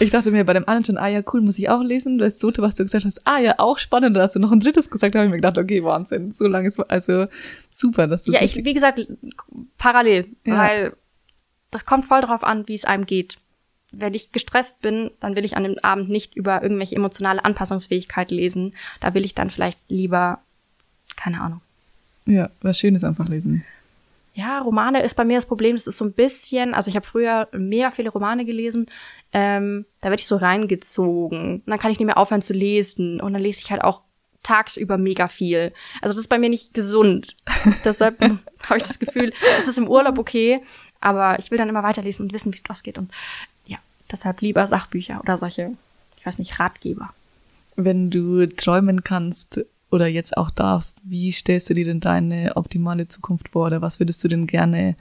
Ich 0.00 0.10
dachte 0.10 0.30
mir 0.30 0.44
bei 0.44 0.52
dem 0.52 0.66
anderen 0.68 0.84
schon, 0.84 0.98
ah 0.98 1.08
ja, 1.08 1.22
cool, 1.32 1.40
muss 1.40 1.58
ich 1.58 1.68
auch 1.68 1.82
lesen. 1.82 2.18
Das 2.18 2.38
zweite, 2.38 2.62
was 2.62 2.74
du 2.74 2.82
gesagt 2.84 3.04
hast, 3.04 3.26
ah 3.26 3.38
ja, 3.38 3.54
auch 3.58 3.78
spannend. 3.78 4.16
Da 4.16 4.22
hast 4.22 4.34
du 4.34 4.38
noch 4.40 4.52
ein 4.52 4.60
drittes 4.60 4.90
gesagt, 4.90 5.14
da 5.14 5.20
habe 5.20 5.26
ich 5.26 5.30
mir 5.30 5.38
gedacht, 5.38 5.58
okay, 5.58 5.82
Wahnsinn. 5.84 6.32
So 6.32 6.46
lange 6.46 6.68
ist, 6.68 6.78
also 6.80 7.26
super, 7.70 8.06
dass 8.06 8.24
du 8.24 8.32
Ja, 8.32 8.42
ich, 8.42 8.64
wie 8.64 8.74
gesagt, 8.74 9.00
parallel, 9.78 10.26
Ja. 10.44 10.56
weil 10.58 10.92
das 11.70 11.84
kommt 11.84 12.06
voll 12.06 12.20
drauf 12.20 12.42
an, 12.44 12.66
wie 12.68 12.74
es 12.74 12.84
einem 12.84 13.06
geht. 13.06 13.38
Wenn 13.92 14.14
ich 14.14 14.32
gestresst 14.32 14.80
bin, 14.82 15.10
dann 15.20 15.36
will 15.36 15.44
ich 15.44 15.56
an 15.56 15.62
dem 15.64 15.78
Abend 15.82 16.08
nicht 16.10 16.36
über 16.36 16.62
irgendwelche 16.62 16.96
emotionale 16.96 17.44
Anpassungsfähigkeit 17.44 18.30
lesen. 18.30 18.74
Da 19.00 19.14
will 19.14 19.24
ich 19.24 19.34
dann 19.34 19.50
vielleicht 19.50 19.78
lieber, 19.88 20.40
keine 21.16 21.40
Ahnung. 21.40 21.60
ja, 22.26 22.50
was 22.60 22.78
Schönes 22.78 23.04
einfach 23.04 23.28
lesen. 23.28 23.64
Ja, 24.36 24.58
Romane 24.58 25.02
ist 25.02 25.14
bei 25.14 25.24
mir 25.24 25.38
das 25.38 25.46
Problem, 25.46 25.76
das 25.76 25.86
ist 25.86 25.96
so 25.96 26.04
ein 26.04 26.12
bisschen, 26.12 26.74
also 26.74 26.90
ich 26.90 26.96
habe 26.96 27.06
früher 27.06 27.48
mega 27.52 27.90
viele 27.90 28.10
Romane 28.10 28.44
gelesen, 28.44 28.90
ähm, 29.32 29.86
da 30.02 30.10
werde 30.10 30.20
ich 30.20 30.26
so 30.26 30.36
reingezogen. 30.36 31.54
Und 31.54 31.66
dann 31.66 31.78
kann 31.78 31.90
ich 31.90 31.98
nicht 31.98 32.04
mehr 32.04 32.18
aufhören 32.18 32.42
zu 32.42 32.52
lesen 32.52 33.18
und 33.18 33.32
dann 33.32 33.40
lese 33.40 33.62
ich 33.62 33.70
halt 33.70 33.82
auch 33.82 34.02
tagsüber 34.42 34.98
mega 34.98 35.28
viel. 35.28 35.72
Also 36.02 36.12
das 36.12 36.20
ist 36.20 36.28
bei 36.28 36.38
mir 36.38 36.50
nicht 36.50 36.74
gesund. 36.74 37.34
Deshalb 37.86 38.20
habe 38.62 38.76
ich 38.76 38.82
das 38.82 38.98
Gefühl, 38.98 39.32
es 39.58 39.68
ist 39.68 39.78
im 39.78 39.88
Urlaub 39.88 40.18
okay, 40.18 40.62
aber 41.00 41.38
ich 41.38 41.50
will 41.50 41.56
dann 41.56 41.70
immer 41.70 41.82
weiterlesen 41.82 42.26
und 42.26 42.34
wissen, 42.34 42.52
wie 42.52 42.58
es 42.62 42.70
ausgeht. 42.70 42.98
Und 42.98 43.10
ja, 43.64 43.78
deshalb 44.12 44.42
lieber 44.42 44.66
Sachbücher 44.66 45.18
oder 45.18 45.38
solche, 45.38 45.72
ich 46.18 46.26
weiß 46.26 46.38
nicht, 46.38 46.60
Ratgeber. 46.60 47.08
Wenn 47.74 48.10
du 48.10 48.46
träumen 48.46 49.02
kannst 49.02 49.64
oder 49.90 50.08
jetzt 50.08 50.36
auch 50.36 50.50
darfst, 50.50 50.98
wie 51.04 51.32
stellst 51.32 51.70
du 51.70 51.74
dir 51.74 51.84
denn 51.84 52.00
deine 52.00 52.56
optimale 52.56 53.08
Zukunft 53.08 53.50
vor? 53.50 53.66
Oder 53.66 53.82
was 53.82 54.00
würdest 54.00 54.22
du 54.24 54.28
denn 54.28 54.46
gerne 54.46 54.96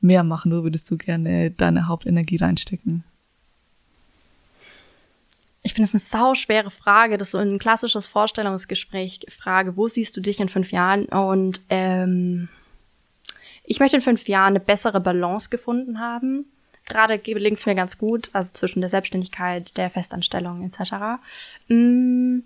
mehr 0.00 0.24
machen? 0.24 0.52
Wo 0.52 0.62
würdest 0.62 0.90
du 0.90 0.96
gerne 0.96 1.50
deine 1.50 1.88
Hauptenergie 1.88 2.36
reinstecken? 2.36 3.04
Ich 5.62 5.74
finde 5.74 5.86
es 5.86 5.94
eine 5.94 6.00
sau 6.00 6.34
schwere 6.34 6.70
Frage. 6.70 7.18
Das 7.18 7.28
ist 7.28 7.32
so 7.32 7.38
ein 7.38 7.58
klassisches 7.58 8.06
Vorstellungsgespräch. 8.06 9.20
Frage, 9.28 9.76
wo 9.76 9.88
siehst 9.88 10.16
du 10.16 10.20
dich 10.20 10.40
in 10.40 10.48
fünf 10.48 10.72
Jahren? 10.72 11.06
Und 11.06 11.60
ähm, 11.68 12.48
ich 13.64 13.80
möchte 13.80 13.96
in 13.96 14.02
fünf 14.02 14.28
Jahren 14.28 14.52
eine 14.52 14.60
bessere 14.60 15.00
Balance 15.00 15.50
gefunden 15.50 16.00
haben. 16.00 16.46
Gerade 16.86 17.18
gelingt 17.18 17.58
es 17.58 17.66
mir 17.66 17.74
ganz 17.74 17.98
gut, 17.98 18.30
also 18.32 18.50
zwischen 18.54 18.80
der 18.80 18.88
Selbstständigkeit, 18.88 19.76
der 19.76 19.90
Festanstellung 19.90 20.62
etc. 20.62 21.20
Mm, 21.68 22.38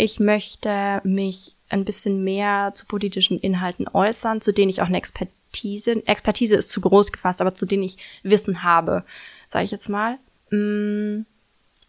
Ich 0.00 0.18
möchte 0.18 1.02
mich 1.04 1.56
ein 1.68 1.84
bisschen 1.84 2.24
mehr 2.24 2.72
zu 2.74 2.86
politischen 2.86 3.38
Inhalten 3.38 3.86
äußern, 3.86 4.40
zu 4.40 4.50
denen 4.50 4.70
ich 4.70 4.80
auch 4.80 4.86
eine 4.86 4.96
Expertise, 4.96 6.06
Expertise 6.06 6.56
ist 6.56 6.70
zu 6.70 6.80
groß 6.80 7.12
gefasst, 7.12 7.42
aber 7.42 7.54
zu 7.54 7.66
denen 7.66 7.82
ich 7.82 7.98
Wissen 8.22 8.62
habe, 8.62 9.04
sage 9.46 9.66
ich 9.66 9.70
jetzt 9.70 9.90
mal. 9.90 10.16
Mm, 10.50 11.26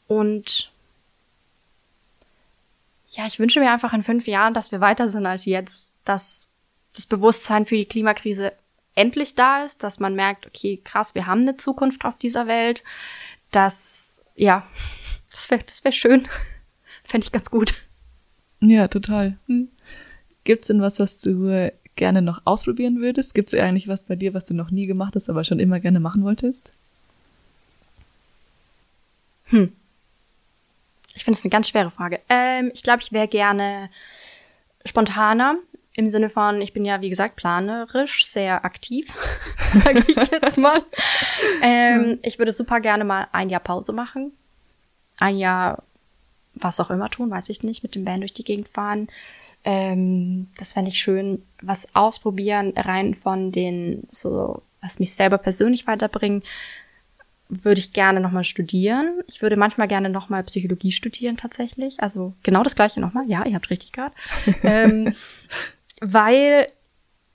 Und 0.07 0.73
ja, 3.07 3.25
ich 3.27 3.39
wünsche 3.39 3.61
mir 3.61 3.71
einfach 3.71 3.93
in 3.93 4.03
fünf 4.03 4.27
Jahren, 4.27 4.53
dass 4.53 4.73
wir 4.73 4.81
weiter 4.81 5.07
sind 5.07 5.25
als 5.25 5.45
jetzt, 5.45 5.93
dass 6.03 6.49
das 6.93 7.05
Bewusstsein 7.05 7.65
für 7.65 7.77
die 7.77 7.85
Klimakrise 7.85 8.51
endlich 8.93 9.35
da 9.35 9.63
ist, 9.63 9.83
dass 9.83 10.01
man 10.01 10.15
merkt, 10.15 10.45
okay, 10.45 10.81
krass, 10.83 11.15
wir 11.15 11.27
haben 11.27 11.43
eine 11.43 11.55
Zukunft 11.55 12.03
auf 12.03 12.17
dieser 12.17 12.45
Welt, 12.47 12.83
dass, 13.51 14.21
ja, 14.35 14.67
das 15.31 15.49
wäre 15.49 15.63
das 15.63 15.85
wär 15.85 15.93
schön. 15.93 16.27
Fände 17.05 17.23
ich 17.23 17.31
ganz 17.31 17.49
gut. 17.49 17.73
Ja, 18.61 18.87
total. 18.87 19.37
Hm. 19.47 19.67
Gibt's 20.43 20.67
denn 20.67 20.81
was, 20.81 20.99
was 20.99 21.19
du 21.19 21.47
äh, 21.47 21.71
gerne 21.95 22.21
noch 22.21 22.41
ausprobieren 22.45 23.01
würdest? 23.01 23.33
Gibt's 23.33 23.53
eigentlich 23.53 23.87
was 23.87 24.05
bei 24.05 24.15
dir, 24.15 24.33
was 24.33 24.45
du 24.45 24.53
noch 24.53 24.71
nie 24.71 24.85
gemacht 24.87 25.15
hast, 25.15 25.29
aber 25.29 25.43
schon 25.43 25.59
immer 25.59 25.79
gerne 25.79 25.99
machen 25.99 26.23
wolltest? 26.23 26.71
Hm. 29.45 29.71
Ich 31.13 31.23
finde 31.23 31.37
es 31.37 31.43
eine 31.43 31.51
ganz 31.51 31.67
schwere 31.67 31.91
Frage. 31.91 32.19
Ähm, 32.29 32.71
ich 32.73 32.83
glaube, 32.83 33.01
ich 33.01 33.11
wäre 33.11 33.27
gerne 33.27 33.89
spontaner. 34.85 35.57
Im 35.93 36.07
Sinne 36.07 36.29
von, 36.29 36.61
ich 36.61 36.71
bin 36.71 36.85
ja, 36.85 37.01
wie 37.01 37.09
gesagt, 37.09 37.35
planerisch 37.35 38.25
sehr 38.25 38.63
aktiv, 38.63 39.13
sage 39.73 40.05
ich 40.07 40.15
jetzt 40.15 40.57
mal. 40.57 40.81
ähm, 41.61 42.17
ich 42.23 42.39
würde 42.39 42.53
super 42.53 42.79
gerne 42.79 43.03
mal 43.03 43.27
ein 43.33 43.49
Jahr 43.49 43.59
Pause 43.59 43.91
machen. 43.91 44.31
ein 45.17 45.37
Jahr 45.37 45.83
was 46.53 46.79
auch 46.79 46.89
immer 46.89 47.09
tun, 47.09 47.31
weiß 47.31 47.49
ich 47.49 47.63
nicht, 47.63 47.83
mit 47.83 47.95
dem 47.95 48.05
Band 48.05 48.21
durch 48.21 48.33
die 48.33 48.43
Gegend 48.43 48.67
fahren. 48.67 49.07
Ähm, 49.63 50.47
das 50.57 50.73
fände 50.73 50.89
ich 50.89 50.99
schön, 50.99 51.43
was 51.61 51.93
ausprobieren, 51.95 52.73
rein 52.75 53.15
von 53.15 53.51
den, 53.51 54.03
so, 54.09 54.61
was 54.81 54.99
mich 54.99 55.13
selber 55.13 55.37
persönlich 55.37 55.87
weiterbringen, 55.87 56.43
würde 57.51 57.79
ich 57.79 57.93
gerne 57.93 58.21
nochmal 58.21 58.45
studieren. 58.45 59.21
Ich 59.27 59.41
würde 59.41 59.57
manchmal 59.57 59.87
gerne 59.87 60.09
nochmal 60.09 60.43
Psychologie 60.43 60.91
studieren 60.91 61.35
tatsächlich. 61.35 62.01
Also 62.01 62.33
genau 62.43 62.63
das 62.63 62.75
gleiche 62.75 63.01
nochmal. 63.01 63.27
Ja, 63.27 63.45
ihr 63.45 63.55
habt 63.55 63.69
richtig 63.69 63.91
gehört. 63.91 64.13
ähm, 64.63 65.13
weil 65.99 66.69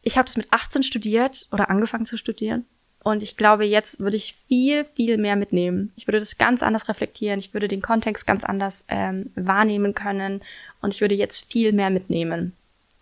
ich 0.02 0.16
habe 0.16 0.26
das 0.26 0.38
mit 0.38 0.52
18 0.52 0.82
studiert 0.82 1.46
oder 1.52 1.68
angefangen 1.68 2.06
zu 2.06 2.16
studieren. 2.16 2.64
Und 3.06 3.22
ich 3.22 3.36
glaube, 3.36 3.64
jetzt 3.64 4.00
würde 4.00 4.16
ich 4.16 4.34
viel, 4.48 4.84
viel 4.96 5.16
mehr 5.16 5.36
mitnehmen. 5.36 5.92
Ich 5.94 6.08
würde 6.08 6.18
das 6.18 6.38
ganz 6.38 6.60
anders 6.60 6.88
reflektieren. 6.88 7.38
Ich 7.38 7.54
würde 7.54 7.68
den 7.68 7.80
Kontext 7.80 8.26
ganz 8.26 8.42
anders 8.42 8.84
ähm, 8.88 9.30
wahrnehmen 9.36 9.94
können. 9.94 10.40
Und 10.80 10.92
ich 10.92 11.00
würde 11.00 11.14
jetzt 11.14 11.48
viel 11.48 11.72
mehr 11.72 11.90
mitnehmen. 11.90 12.52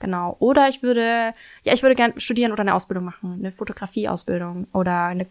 Genau. 0.01 0.37
Oder 0.41 0.69
ich 0.69 0.83
würde, 0.83 1.33
ja, 1.63 1.73
ich 1.73 1.83
würde 1.83 1.95
gerne 1.95 2.21
studieren 2.21 2.53
oder 2.53 2.61
eine 2.61 2.75
Ausbildung 2.75 3.07
machen. 3.07 3.33
Eine 3.39 3.51
Fotografieausbildung 3.51 4.67
oder 4.75 5.05
eine 5.05 5.27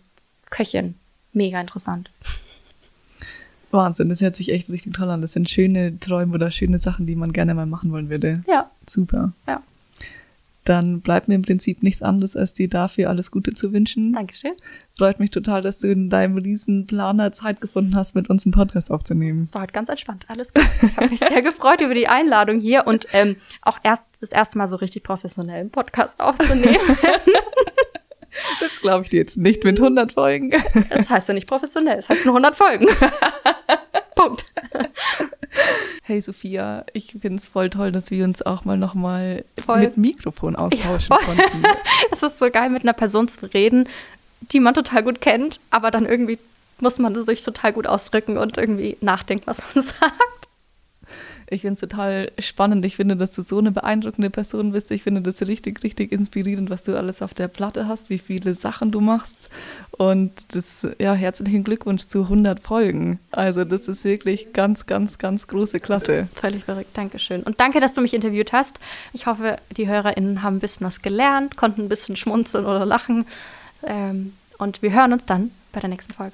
Köchin. 0.49 0.95
Mega 1.33 1.61
interessant. 1.61 2.09
Wahnsinn, 3.69 4.09
das 4.09 4.21
hört 4.21 4.35
sich 4.35 4.51
echt 4.51 4.71
richtig 4.71 4.93
toll 4.93 5.11
an. 5.11 5.21
Das 5.21 5.33
sind 5.33 5.51
schöne 5.51 5.99
Träume 5.99 6.33
oder 6.33 6.49
schöne 6.49 6.79
Sachen, 6.79 7.05
die 7.05 7.15
man 7.15 7.31
gerne 7.31 7.53
mal 7.53 7.67
machen 7.67 7.91
wollen 7.91 8.09
würde. 8.09 8.43
Ja. 8.47 8.71
Super. 8.87 9.33
Ja 9.47 9.61
dann 10.63 11.01
bleibt 11.01 11.27
mir 11.27 11.35
im 11.35 11.41
Prinzip 11.41 11.83
nichts 11.83 12.01
anderes, 12.01 12.35
als 12.35 12.53
dir 12.53 12.69
dafür 12.69 13.09
alles 13.09 13.31
Gute 13.31 13.53
zu 13.53 13.73
wünschen. 13.73 14.13
Dankeschön. 14.13 14.53
Freut 14.97 15.19
mich 15.19 15.31
total, 15.31 15.61
dass 15.61 15.79
du 15.79 15.91
in 15.91 16.09
deinem 16.09 16.37
riesen 16.37 16.87
Planer 16.87 17.33
Zeit 17.33 17.61
gefunden 17.61 17.95
hast, 17.95 18.15
mit 18.15 18.29
uns 18.29 18.45
einen 18.45 18.53
Podcast 18.53 18.91
aufzunehmen. 18.91 19.41
Es 19.41 19.53
war 19.53 19.63
heute 19.63 19.73
ganz 19.73 19.89
entspannt, 19.89 20.25
alles 20.27 20.53
gut. 20.53 20.63
Ich 20.81 20.97
habe 20.97 21.09
mich 21.09 21.19
sehr 21.19 21.41
gefreut 21.41 21.81
über 21.81 21.95
die 21.95 22.07
Einladung 22.07 22.59
hier 22.59 22.87
und 22.87 23.07
ähm, 23.13 23.37
auch 23.61 23.79
erst 23.83 24.05
das 24.21 24.29
erste 24.29 24.57
Mal 24.57 24.67
so 24.67 24.77
richtig 24.77 25.03
professionell 25.03 25.61
einen 25.61 25.71
Podcast 25.71 26.19
aufzunehmen. 26.19 26.77
Das 28.59 28.81
glaube 28.81 29.03
ich 29.03 29.09
dir 29.09 29.17
jetzt 29.19 29.37
nicht 29.37 29.63
mit 29.63 29.79
100 29.79 30.13
Folgen. 30.13 30.51
Das 30.89 31.09
heißt 31.09 31.27
ja 31.27 31.33
nicht 31.35 31.47
professionell, 31.47 31.97
das 31.97 32.09
heißt 32.09 32.25
nur 32.25 32.33
100 32.33 32.55
Folgen. 32.55 32.87
Punkt. 34.15 34.45
Hey 36.05 36.19
Sophia, 36.19 36.83
ich 36.91 37.15
finde 37.21 37.39
es 37.39 37.47
voll 37.47 37.69
toll, 37.69 37.93
dass 37.93 38.11
wir 38.11 38.25
uns 38.25 38.41
auch 38.41 38.65
mal 38.65 38.77
nochmal 38.77 39.45
mit 39.77 39.95
Mikrofon 39.95 40.57
austauschen 40.57 41.15
ja, 41.17 41.25
konnten. 41.25 41.63
es 42.11 42.21
ist 42.21 42.39
so 42.39 42.51
geil, 42.51 42.69
mit 42.69 42.83
einer 42.83 42.91
Person 42.91 43.29
zu 43.29 43.45
reden, 43.53 43.87
die 44.51 44.59
man 44.59 44.73
total 44.73 45.01
gut 45.03 45.21
kennt, 45.21 45.61
aber 45.69 45.91
dann 45.91 46.05
irgendwie 46.05 46.39
muss 46.81 46.99
man 46.99 47.15
sich 47.23 47.41
total 47.41 47.71
gut 47.71 47.87
ausdrücken 47.87 48.37
und 48.37 48.57
irgendwie 48.57 48.97
nachdenken, 48.99 49.47
was 49.47 49.61
man 49.73 49.81
sagt. 49.81 50.13
Ich 51.47 51.61
finde 51.61 51.73
es 51.75 51.79
total 51.79 52.31
spannend. 52.39 52.85
Ich 52.85 52.95
finde, 52.95 53.15
dass 53.15 53.31
du 53.31 53.41
so 53.41 53.57
eine 53.57 53.71
beeindruckende 53.71 54.29
Person 54.29 54.71
bist. 54.71 54.91
Ich 54.91 55.03
finde 55.03 55.21
das 55.21 55.41
richtig, 55.41 55.83
richtig 55.83 56.11
inspirierend, 56.11 56.69
was 56.69 56.83
du 56.83 56.97
alles 56.97 57.21
auf 57.21 57.33
der 57.33 57.47
Platte 57.47 57.87
hast, 57.87 58.09
wie 58.09 58.17
viele 58.17 58.53
Sachen 58.53 58.91
du 58.91 59.01
machst. 59.01 59.49
Und 59.91 60.55
das, 60.55 60.87
ja, 60.99 61.13
herzlichen 61.13 61.63
Glückwunsch 61.63 62.07
zu 62.07 62.23
100 62.23 62.59
Folgen. 62.59 63.19
Also, 63.31 63.63
das 63.63 63.87
ist 63.87 64.03
wirklich 64.03 64.53
ganz, 64.53 64.85
ganz, 64.85 65.17
ganz 65.17 65.47
große 65.47 65.79
Klasse. 65.79 66.27
Völlig 66.35 66.63
verrückt. 66.63 66.89
Dankeschön. 66.95 67.43
Und 67.43 67.59
danke, 67.59 67.79
dass 67.79 67.93
du 67.93 68.01
mich 68.01 68.13
interviewt 68.13 68.53
hast. 68.53 68.79
Ich 69.13 69.27
hoffe, 69.27 69.57
die 69.77 69.87
HörerInnen 69.87 70.41
haben 70.41 70.57
ein 70.57 70.59
bisschen 70.59 70.87
was 70.87 71.01
gelernt, 71.01 71.57
konnten 71.57 71.81
ein 71.81 71.89
bisschen 71.89 72.15
schmunzeln 72.15 72.65
oder 72.65 72.85
lachen. 72.85 73.25
Ähm, 73.83 74.33
und 74.57 74.81
wir 74.81 74.93
hören 74.93 75.13
uns 75.13 75.25
dann 75.25 75.51
bei 75.71 75.79
der 75.79 75.89
nächsten 75.89 76.13
Folge. 76.13 76.33